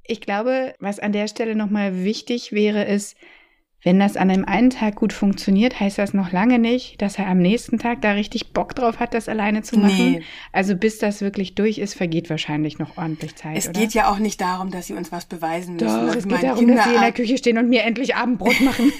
Ich 0.05 0.21
glaube, 0.21 0.75
was 0.79 1.01
an 1.01 1.13
der 1.13 1.27
Stelle 1.27 1.57
nochmal 1.57 2.05
wichtig 2.05 2.53
wäre, 2.53 2.85
ist, 2.85 3.17
wenn 3.87 4.01
das 4.01 4.17
an 4.17 4.31
einem 4.33 4.45
einen 4.45 4.71
Tag 4.71 4.97
gut 4.97 5.13
funktioniert, 5.13 5.79
heißt 5.79 5.99
das 5.99 6.13
noch 6.13 6.33
lange 6.33 6.59
nicht, 6.59 7.01
dass 7.01 7.19
er 7.19 7.29
am 7.29 7.39
nächsten 7.39 7.79
Tag 7.79 8.03
da 8.03 8.11
richtig 8.11 8.53
Bock 8.53 8.75
drauf 8.75 8.99
hat, 8.99 9.15
das 9.15 9.29
alleine 9.29 9.63
zu 9.63 9.79
machen. 9.79 10.11
Nee. 10.11 10.23
Also 10.51 10.75
bis 10.75 10.99
das 10.99 11.21
wirklich 11.21 11.55
durch 11.55 11.79
ist, 11.79 11.95
vergeht 11.95 12.29
wahrscheinlich 12.29 12.81
noch 12.81 12.97
ordentlich 12.97 13.37
Zeit. 13.37 13.57
Es 13.57 13.69
oder? 13.69 13.79
geht 13.79 13.95
ja 13.95 14.11
auch 14.11 14.19
nicht 14.19 14.41
darum, 14.41 14.73
dass 14.73 14.89
sie 14.89 14.95
uns 14.95 15.13
was 15.13 15.27
beweisen 15.27 15.77
müssen. 15.77 15.87
Doch, 15.87 16.17
es 16.17 16.27
geht 16.27 16.43
darum, 16.43 16.67
dass 16.67 16.85
sie 16.85 16.95
in 16.97 17.01
der 17.01 17.13
Küche 17.13 17.39
stehen 17.39 17.59
und 17.59 17.69
mir 17.69 17.85
endlich 17.85 18.17
Abendbrot 18.17 18.61
machen. 18.61 18.93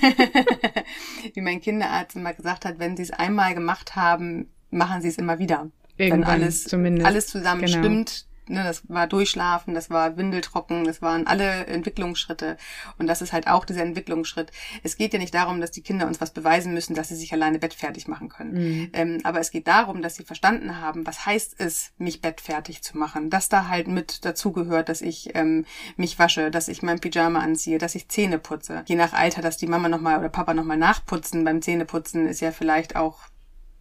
wie 1.35 1.41
mein 1.41 1.61
Kinderarzt 1.61 2.15
immer 2.15 2.35
gesagt 2.35 2.65
hat, 2.65 2.79
wenn 2.79 2.97
sie 2.97 3.03
es 3.03 3.11
einmal 3.11 3.57
gemacht 3.57 3.97
haben, 3.97 4.51
machen 4.71 5.03
sie 5.03 5.09
es 5.09 5.19
immer 5.19 5.41
wieder. 5.41 5.69
Irgendwann 5.97 6.21
wenn 6.21 6.43
alles, 6.43 6.63
zumindest. 6.63 7.07
alles 7.09 7.27
zusammen 7.27 7.65
genau. 7.65 7.79
stimmt, 7.79 8.27
ne, 8.49 8.65
das 8.65 8.89
war 8.89 9.07
Durchschlafen, 9.07 9.75
das 9.75 9.91
war 9.91 10.17
Windeltrocken, 10.17 10.85
das 10.85 11.03
waren 11.03 11.27
alle 11.27 11.67
Entwicklungsschritte. 11.67 12.57
Und 12.99 13.07
das 13.07 13.23
ist 13.23 13.33
halt 13.33 13.47
auch 13.47 13.65
dieser 13.65 13.83
Entwicklungsschritt. 13.83 14.51
Es 14.83 14.97
geht 14.97 15.13
ja 15.13 15.19
nicht 15.19 15.35
darum, 15.35 15.61
dass 15.61 15.71
die 15.71 15.83
Kinder 15.83 16.07
uns 16.07 16.21
was 16.21 16.31
beweisen 16.31 16.73
müssen, 16.75 16.95
dass 16.95 17.09
sie 17.09 17.17
sich 17.17 17.33
alleine 17.33 17.59
bettfertig 17.59 18.09
machen 18.09 18.29
können. 18.29 18.53
Mhm. 18.53 18.91
Ähm, 18.93 19.21
aber 19.25 19.41
es 19.41 19.51
geht 19.51 19.67
darum, 19.67 20.03
dass 20.03 20.17
sie 20.17 20.25
verstanden 20.25 20.81
haben, 20.81 21.07
was 21.07 21.27
heißt 21.27 21.57
es, 21.59 21.93
mich 21.99 22.21
bettfertig 22.21 22.83
zu 22.83 22.97
machen. 22.97 23.31
Dass 23.31 23.49
da 23.49 23.69
halt 23.69 23.89
mit 23.89 24.25
dazugehört, 24.25 24.89
dass 24.89 25.03
ich 25.03 25.35
ähm, 25.35 25.65
mich 25.97 26.19
wasche, 26.19 26.51
dass 26.51 26.69
ich 26.69 26.83
mein 26.83 27.01
Pyjama 27.01 27.41
anziehe, 27.41 27.79
dass 27.79 27.95
ich 27.95 28.09
Zähne 28.09 28.39
putze. 28.39 28.85
Je 28.87 28.97
nach 28.97 29.13
Alter, 29.13 29.43
dass 29.43 29.57
die 29.57 29.67
Mama 29.67 29.89
nochmal 29.89 30.19
oder 30.19 30.29
Papa 30.29 30.55
nochmal 30.55 30.77
nachputzen 30.77 31.45
beim 31.45 31.63
Zähneputzen, 31.63 32.27
ist 32.27 32.41
ja 32.41 32.53
vielleicht 32.53 32.97
auch 32.97 33.19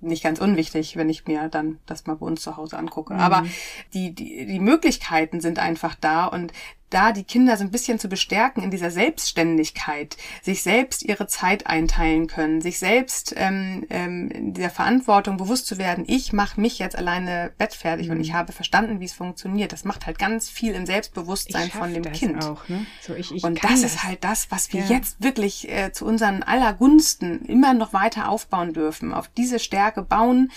nicht 0.02 0.24
ganz 0.24 0.40
unwichtig, 0.40 0.98
wenn 0.98 1.10
ich 1.10 1.25
mir 1.25 1.50
dann 1.50 1.80
das 1.86 2.06
mal 2.06 2.16
bei 2.16 2.25
uns 2.25 2.42
zu 2.42 2.58
Hause 2.58 2.78
angucke. 2.78 3.14
Mhm. 3.14 3.20
Aber 3.20 3.46
die, 3.94 4.14
die, 4.14 4.46
die 4.46 4.60
Möglichkeiten 4.60 5.42
sind 5.42 5.60
einfach 5.60 5.96
da 5.96 6.25
und 6.25 6.54
da 6.96 7.12
die 7.12 7.25
Kinder 7.25 7.58
so 7.58 7.64
ein 7.66 7.72
bisschen 7.72 8.00
zu 8.00 8.08
bestärken 8.08 8.64
in 8.64 8.72
dieser 8.72 8.90
Selbstständigkeit, 8.90 10.16
sich 10.42 10.64
selbst 10.64 11.04
ihre 11.04 11.28
Zeit 11.28 11.68
einteilen 11.68 12.28
können, 12.28 12.62
sich 12.62 12.80
selbst 12.80 13.34
ähm, 13.36 13.86
ähm, 13.90 14.30
in 14.30 14.54
dieser 14.54 14.70
Verantwortung 14.70 15.36
bewusst 15.36 15.68
zu 15.68 15.78
werden, 15.78 16.06
ich 16.08 16.32
mache 16.32 16.62
mich 16.62 16.80
jetzt 16.80 16.98
alleine 16.98 17.52
bettfertig 17.58 18.08
mhm. 18.08 18.14
und 18.14 18.22
ich 18.22 18.32
habe 18.32 18.54
verstanden, 18.54 19.02
wie 19.02 19.06
es 19.06 19.14
funktioniert. 19.14 19.74
Das 19.74 19.84
macht 19.84 20.06
halt 20.06 20.18
ganz 20.18 20.50
viel 20.50 20.74
im 20.74 20.86
Selbstbewusstsein 20.86 21.70
von 21.70 21.94
dem 21.94 22.10
Kind. 22.14 22.46
Auch, 22.46 22.68
ne? 22.70 22.86
so 23.02 23.14
ich, 23.14 23.34
ich 23.34 23.44
und 23.44 23.62
das, 23.62 23.82
das, 23.82 23.84
ist 23.84 24.04
halt 24.04 24.24
das, 24.24 24.50
was 24.50 24.72
wir 24.72 24.82
ja. 24.82 24.96
jetzt 24.96 25.22
wirklich 25.22 25.70
äh, 25.70 25.92
zu 25.92 26.06
unseren 26.06 26.44
aller 26.44 26.74
Gunsten 26.74 27.44
immer 27.44 27.74
noch 27.74 27.92
weiter 27.92 28.30
aufbauen 28.30 28.72
dürfen, 28.72 29.14
auf 29.14 29.28
diese 29.28 29.60
Stärke 29.60 30.02
bauen 30.02 30.50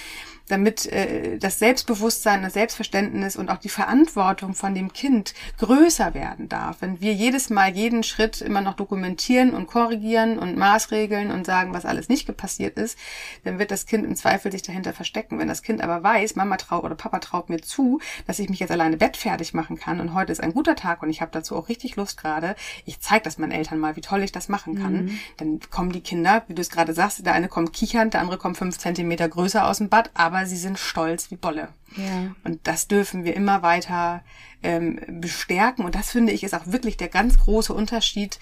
damit 0.48 0.86
äh, 0.86 1.38
das 1.38 1.58
Selbstbewusstsein, 1.58 2.42
das 2.42 2.54
Selbstverständnis 2.54 3.36
und 3.36 3.50
auch 3.50 3.58
die 3.58 3.68
Verantwortung 3.68 4.54
von 4.54 4.74
dem 4.74 4.92
Kind 4.92 5.34
größer 5.58 6.14
werden 6.14 6.48
darf. 6.48 6.78
Wenn 6.80 7.00
wir 7.00 7.12
jedes 7.12 7.50
Mal 7.50 7.74
jeden 7.74 8.02
Schritt 8.02 8.40
immer 8.40 8.60
noch 8.60 8.74
dokumentieren 8.74 9.54
und 9.54 9.66
korrigieren 9.66 10.38
und 10.38 10.56
maßregeln 10.56 11.30
und 11.30 11.46
sagen, 11.46 11.72
was 11.74 11.84
alles 11.84 12.08
nicht 12.08 12.28
passiert 12.36 12.78
ist, 12.78 12.98
dann 13.44 13.58
wird 13.58 13.70
das 13.70 13.86
Kind 13.86 14.04
im 14.04 14.16
Zweifel 14.16 14.52
sich 14.52 14.62
dahinter 14.62 14.92
verstecken. 14.92 15.38
Wenn 15.38 15.48
das 15.48 15.62
Kind 15.62 15.82
aber 15.82 16.02
weiß, 16.02 16.36
Mama 16.36 16.56
traut 16.56 16.84
oder 16.84 16.94
Papa 16.94 17.18
traut 17.20 17.48
mir 17.48 17.60
zu, 17.60 18.00
dass 18.26 18.38
ich 18.38 18.48
mich 18.48 18.60
jetzt 18.60 18.70
alleine 18.70 18.96
bettfertig 18.96 19.54
machen 19.54 19.78
kann 19.78 20.00
und 20.00 20.14
heute 20.14 20.32
ist 20.32 20.42
ein 20.42 20.52
guter 20.52 20.76
Tag 20.76 21.02
und 21.02 21.10
ich 21.10 21.20
habe 21.20 21.30
dazu 21.32 21.56
auch 21.56 21.68
richtig 21.68 21.96
Lust 21.96 22.18
gerade, 22.18 22.54
ich 22.84 23.00
zeige 23.00 23.24
das 23.24 23.38
meinen 23.38 23.52
Eltern 23.52 23.78
mal, 23.78 23.96
wie 23.96 24.00
toll 24.00 24.22
ich 24.22 24.32
das 24.32 24.48
machen 24.48 24.80
kann, 24.80 24.92
mhm. 24.92 25.18
dann 25.36 25.60
kommen 25.70 25.92
die 25.92 26.00
Kinder, 26.00 26.44
wie 26.48 26.54
du 26.54 26.62
es 26.62 26.70
gerade 26.70 26.92
sagst, 26.94 27.24
der 27.24 27.34
eine 27.34 27.48
kommt 27.48 27.72
kichernd, 27.72 28.14
der 28.14 28.20
andere 28.20 28.38
kommt 28.38 28.56
fünf 28.56 28.78
Zentimeter 28.78 29.28
größer 29.28 29.66
aus 29.66 29.78
dem 29.78 29.88
Bad, 29.88 30.10
aber 30.14 30.38
aber 30.38 30.47
sie 30.47 30.57
sind 30.57 30.78
stolz 30.78 31.30
wie 31.30 31.37
Bolle. 31.37 31.68
Ja. 31.97 32.35
Und 32.45 32.61
das 32.64 32.87
dürfen 32.87 33.25
wir 33.25 33.35
immer 33.35 33.62
weiter 33.62 34.23
ähm, 34.62 35.00
bestärken. 35.21 35.85
Und 35.85 35.95
das 35.95 36.12
finde 36.12 36.33
ich 36.33 36.45
ist 36.45 36.54
auch 36.54 36.66
wirklich 36.66 36.97
der 36.97 37.09
ganz 37.09 37.38
große 37.38 37.75
Unterschied. 37.75 38.38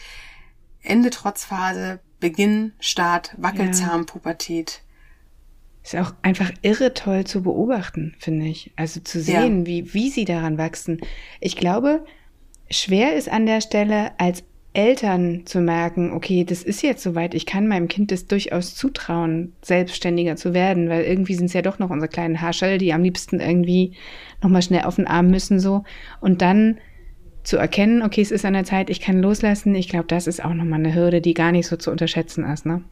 Ende 0.82 1.10
Trotzphase, 1.10 2.00
Beginn, 2.20 2.72
Start, 2.80 3.34
Wackelzahnpubertät. 3.38 4.82
Ist 5.82 5.96
auch 5.96 6.12
einfach 6.22 6.50
irre 6.62 6.94
toll 6.94 7.24
zu 7.24 7.42
beobachten, 7.42 8.14
finde 8.18 8.46
ich. 8.46 8.72
Also 8.76 9.00
zu 9.00 9.20
sehen, 9.20 9.60
ja. 9.60 9.66
wie, 9.66 9.94
wie 9.94 10.10
sie 10.10 10.24
daran 10.24 10.58
wachsen. 10.58 11.00
Ich 11.40 11.56
glaube, 11.56 12.04
schwer 12.70 13.14
ist 13.14 13.28
an 13.28 13.46
der 13.46 13.60
Stelle 13.60 14.12
als 14.18 14.44
Eltern 14.76 15.46
zu 15.46 15.60
merken, 15.60 16.12
okay, 16.12 16.44
das 16.44 16.62
ist 16.62 16.82
jetzt 16.82 17.02
soweit, 17.02 17.34
ich 17.34 17.46
kann 17.46 17.66
meinem 17.66 17.88
Kind 17.88 18.12
das 18.12 18.26
durchaus 18.26 18.74
zutrauen, 18.74 19.54
selbstständiger 19.62 20.36
zu 20.36 20.52
werden, 20.52 20.88
weil 20.88 21.04
irgendwie 21.04 21.34
sind 21.34 21.46
es 21.46 21.54
ja 21.54 21.62
doch 21.62 21.78
noch 21.78 21.90
unsere 21.90 22.10
kleinen 22.10 22.40
Haarschell, 22.40 22.78
die 22.78 22.92
am 22.92 23.02
liebsten 23.02 23.40
irgendwie 23.40 23.94
nochmal 24.42 24.62
schnell 24.62 24.82
auf 24.82 24.96
den 24.96 25.06
Arm 25.06 25.30
müssen 25.30 25.60
so. 25.60 25.84
Und 26.20 26.42
dann 26.42 26.78
zu 27.42 27.56
erkennen, 27.56 28.02
okay, 28.02 28.20
es 28.20 28.30
ist 28.30 28.44
an 28.44 28.52
der 28.52 28.64
Zeit, 28.64 28.90
ich 28.90 29.00
kann 29.00 29.22
loslassen, 29.22 29.74
ich 29.74 29.88
glaube, 29.88 30.06
das 30.08 30.26
ist 30.26 30.44
auch 30.44 30.52
nochmal 30.52 30.80
eine 30.80 30.94
Hürde, 30.94 31.20
die 31.20 31.34
gar 31.34 31.52
nicht 31.52 31.66
so 31.66 31.76
zu 31.76 31.90
unterschätzen 31.90 32.44
ist, 32.44 32.66
ne? 32.66 32.82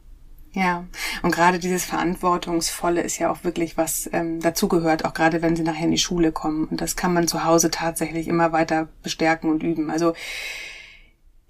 Ja, 0.53 0.85
und 1.21 1.35
gerade 1.35 1.59
dieses 1.59 1.83
Verantwortungsvolle 1.83 3.01
ist 3.01 3.19
ja 3.19 3.29
auch 3.29 3.43
wirklich 3.43 3.75
was 3.77 4.09
ähm, 4.13 4.39
dazugehört, 4.39 5.03
auch 5.03 5.13
gerade 5.13 5.41
wenn 5.41 5.57
sie 5.57 5.63
nachher 5.63 5.83
in 5.83 5.91
die 5.91 5.97
Schule 5.97 6.31
kommen. 6.31 6.63
Und 6.65 6.79
das 6.79 6.95
kann 6.95 7.13
man 7.13 7.27
zu 7.27 7.43
Hause 7.43 7.69
tatsächlich 7.69 8.29
immer 8.29 8.53
weiter 8.53 8.87
bestärken 9.03 9.49
und 9.51 9.63
üben. 9.63 9.91
Also 9.91 10.13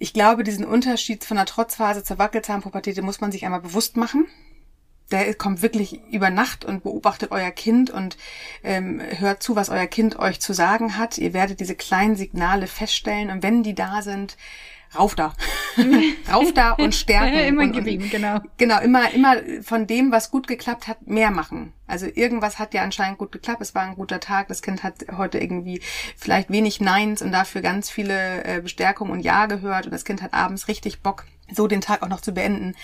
ich 0.05 0.13
glaube, 0.13 0.43
diesen 0.43 0.65
Unterschied 0.65 1.25
von 1.25 1.35
der 1.35 1.47
Trotzphase 1.47 2.03
zur 2.03 2.19
Wackelzahnpubertät, 2.19 3.01
muss 3.01 3.21
man 3.21 3.31
sich 3.31 3.43
einmal 3.43 3.61
bewusst 3.61 3.97
machen. 3.97 4.27
Der 5.09 5.33
kommt 5.33 5.63
wirklich 5.63 5.99
über 6.11 6.29
Nacht 6.29 6.63
und 6.63 6.83
beobachtet 6.83 7.31
euer 7.31 7.49
Kind 7.49 7.89
und 7.89 8.15
ähm, 8.63 9.01
hört 9.01 9.41
zu, 9.41 9.55
was 9.55 9.69
euer 9.69 9.87
Kind 9.87 10.19
euch 10.19 10.39
zu 10.39 10.53
sagen 10.53 10.99
hat. 10.99 11.17
Ihr 11.17 11.33
werdet 11.33 11.59
diese 11.59 11.73
kleinen 11.73 12.15
Signale 12.15 12.67
feststellen 12.67 13.31
und 13.31 13.41
wenn 13.41 13.63
die 13.63 13.73
da 13.73 14.03
sind, 14.03 14.37
rauf 14.97 15.15
da. 15.15 15.33
rauf 16.31 16.53
da 16.53 16.71
und 16.71 16.95
stärken. 16.95 17.39
immer 17.39 17.63
und, 17.63 17.87
ihm, 17.87 18.09
genau. 18.09 18.39
Genau, 18.57 18.79
immer, 18.81 19.13
immer 19.13 19.35
von 19.61 19.87
dem, 19.87 20.11
was 20.11 20.31
gut 20.31 20.47
geklappt 20.47 20.87
hat, 20.87 21.07
mehr 21.07 21.31
machen. 21.31 21.73
Also 21.87 22.07
irgendwas 22.07 22.59
hat 22.59 22.73
ja 22.73 22.81
anscheinend 22.81 23.17
gut 23.17 23.31
geklappt. 23.31 23.61
Es 23.61 23.75
war 23.75 23.83
ein 23.83 23.95
guter 23.95 24.19
Tag. 24.19 24.47
Das 24.47 24.61
Kind 24.61 24.83
hat 24.83 25.05
heute 25.17 25.39
irgendwie 25.39 25.81
vielleicht 26.17 26.49
wenig 26.49 26.81
Neins 26.81 27.21
und 27.21 27.31
dafür 27.31 27.61
ganz 27.61 27.89
viele 27.89 28.43
äh, 28.43 28.61
Bestärkung 28.61 29.09
und 29.09 29.19
Ja 29.19 29.45
gehört. 29.45 29.85
Und 29.85 29.91
das 29.91 30.05
Kind 30.05 30.21
hat 30.21 30.33
abends 30.33 30.67
richtig 30.67 31.01
Bock, 31.01 31.25
so 31.51 31.67
den 31.67 31.81
Tag 31.81 32.01
auch 32.01 32.09
noch 32.09 32.21
zu 32.21 32.33
beenden. 32.33 32.75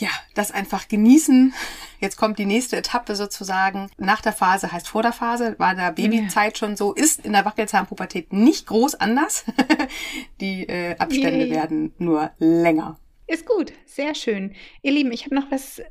Ja, 0.00 0.10
das 0.34 0.50
einfach 0.50 0.88
genießen, 0.88 1.52
Jetzt 2.00 2.16
kommt 2.16 2.38
die 2.38 2.46
nächste 2.46 2.78
Etappe 2.78 3.14
sozusagen. 3.14 3.90
Nach 3.98 4.22
der 4.22 4.32
Phase 4.32 4.72
heißt 4.72 4.88
vor 4.88 5.02
der 5.02 5.12
Phase, 5.12 5.54
war 5.58 5.74
der 5.74 5.92
Babyzeit 5.92 6.56
schon 6.56 6.74
so, 6.74 6.94
ist 6.94 7.26
in 7.26 7.32
der 7.32 7.44
Wackelzahnpubertät 7.44 8.32
nicht 8.32 8.66
groß 8.66 8.94
anders. 8.94 9.44
die 10.40 10.66
äh, 10.66 10.96
Abstände 10.98 11.44
Yay. 11.44 11.50
werden 11.50 11.92
nur 11.98 12.30
länger. 12.38 12.98
Ist 13.26 13.46
gut, 13.46 13.74
sehr 13.84 14.14
schön. 14.14 14.52
Ihr 14.80 14.92
Lieben, 14.92 15.12
ich 15.12 15.26
habe 15.26 15.34
noch 15.34 15.50
was, 15.50 15.82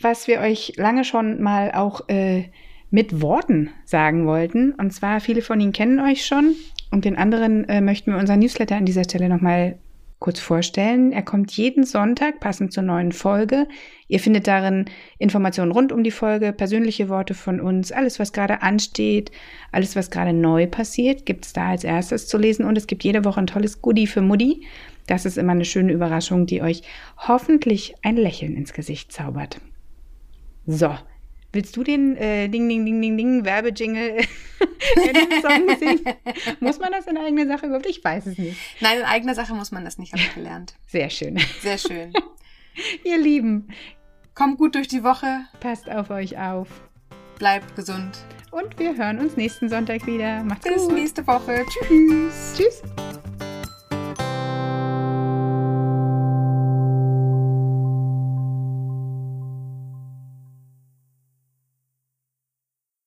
was 0.00 0.28
wir 0.28 0.40
euch 0.40 0.74
lange 0.76 1.04
schon 1.04 1.42
mal 1.42 1.72
auch 1.72 2.08
äh, 2.08 2.50
mit 2.90 3.22
Worten 3.22 3.70
sagen 3.86 4.26
wollten. 4.26 4.72
Und 4.72 4.92
zwar, 4.92 5.20
viele 5.20 5.40
von 5.40 5.60
Ihnen 5.60 5.72
kennen 5.72 5.98
euch 5.98 6.26
schon. 6.26 6.54
Und 6.90 7.06
den 7.06 7.16
anderen 7.16 7.66
äh, 7.70 7.80
möchten 7.80 8.12
wir 8.12 8.18
unseren 8.18 8.40
Newsletter 8.40 8.76
an 8.76 8.84
dieser 8.84 9.04
Stelle 9.04 9.30
nochmal 9.30 9.78
kurz 10.18 10.40
vorstellen. 10.40 11.12
Er 11.12 11.22
kommt 11.22 11.52
jeden 11.52 11.84
Sonntag, 11.84 12.40
passend 12.40 12.72
zur 12.72 12.82
neuen 12.82 13.12
Folge. 13.12 13.66
Ihr 14.08 14.20
findet 14.20 14.46
darin 14.46 14.86
Informationen 15.18 15.72
rund 15.72 15.92
um 15.92 16.02
die 16.02 16.10
Folge, 16.10 16.52
persönliche 16.52 17.08
Worte 17.08 17.34
von 17.34 17.60
uns, 17.60 17.92
alles, 17.92 18.18
was 18.18 18.32
gerade 18.32 18.62
ansteht, 18.62 19.30
alles, 19.72 19.96
was 19.96 20.10
gerade 20.10 20.32
neu 20.32 20.66
passiert, 20.66 21.26
gibt 21.26 21.46
es 21.46 21.52
da 21.52 21.70
als 21.70 21.84
erstes 21.84 22.26
zu 22.26 22.38
lesen. 22.38 22.64
Und 22.64 22.78
es 22.78 22.86
gibt 22.86 23.04
jede 23.04 23.24
Woche 23.24 23.40
ein 23.40 23.46
tolles 23.46 23.82
Goodie 23.82 24.06
für 24.06 24.22
Mutti. 24.22 24.66
Das 25.06 25.26
ist 25.26 25.36
immer 25.36 25.52
eine 25.52 25.64
schöne 25.64 25.92
Überraschung, 25.92 26.46
die 26.46 26.62
euch 26.62 26.82
hoffentlich 27.18 27.94
ein 28.02 28.16
Lächeln 28.16 28.56
ins 28.56 28.72
Gesicht 28.72 29.12
zaubert. 29.12 29.60
So, 30.66 30.96
willst 31.52 31.76
du 31.76 31.84
den 31.84 32.16
äh, 32.16 32.48
Ding, 32.48 32.68
Ding, 32.68 32.86
Ding, 32.86 33.02
Ding, 33.02 33.16
Ding 33.16 33.44
Werbejingle 33.44 34.16
in 34.96 35.12
den 35.14 35.42
Song 35.42 35.78
singen? 35.78 36.14
Muss 36.60 36.78
man 36.78 36.92
das 36.92 37.06
in 37.06 37.16
eigener 37.16 37.46
Sache 37.46 37.66
überhaupt? 37.66 37.86
Ich 37.86 38.02
weiß 38.02 38.26
es 38.26 38.38
nicht. 38.38 38.58
Nein, 38.80 38.98
in 38.98 39.04
eigener 39.04 39.34
Sache 39.34 39.54
muss 39.54 39.72
man 39.72 39.84
das 39.84 39.98
nicht, 39.98 40.12
habe 40.12 40.22
ich 40.22 40.34
gelernt. 40.34 40.74
Sehr 40.86 41.10
schön. 41.10 41.38
Sehr 41.60 41.78
schön. 41.78 42.12
Ihr 43.04 43.18
Lieben, 43.18 43.68
Kommt 44.34 44.58
gut 44.58 44.74
durch 44.74 44.88
die 44.88 45.04
Woche, 45.04 45.42
passt 45.60 45.88
auf 45.88 46.10
euch 46.10 46.36
auf. 46.38 46.66
bleibt 47.38 47.76
gesund. 47.76 48.18
Und 48.50 48.78
wir 48.80 48.96
hören 48.96 49.20
uns 49.20 49.36
nächsten 49.36 49.68
Sonntag 49.68 50.06
wieder. 50.06 50.42
Macht's 50.42 50.64
Bis 50.66 50.82
gut. 50.82 50.94
nächste 50.94 51.24
Woche. 51.26 51.64
Tschüss. 51.68 52.54
Tschüss. 52.56 52.82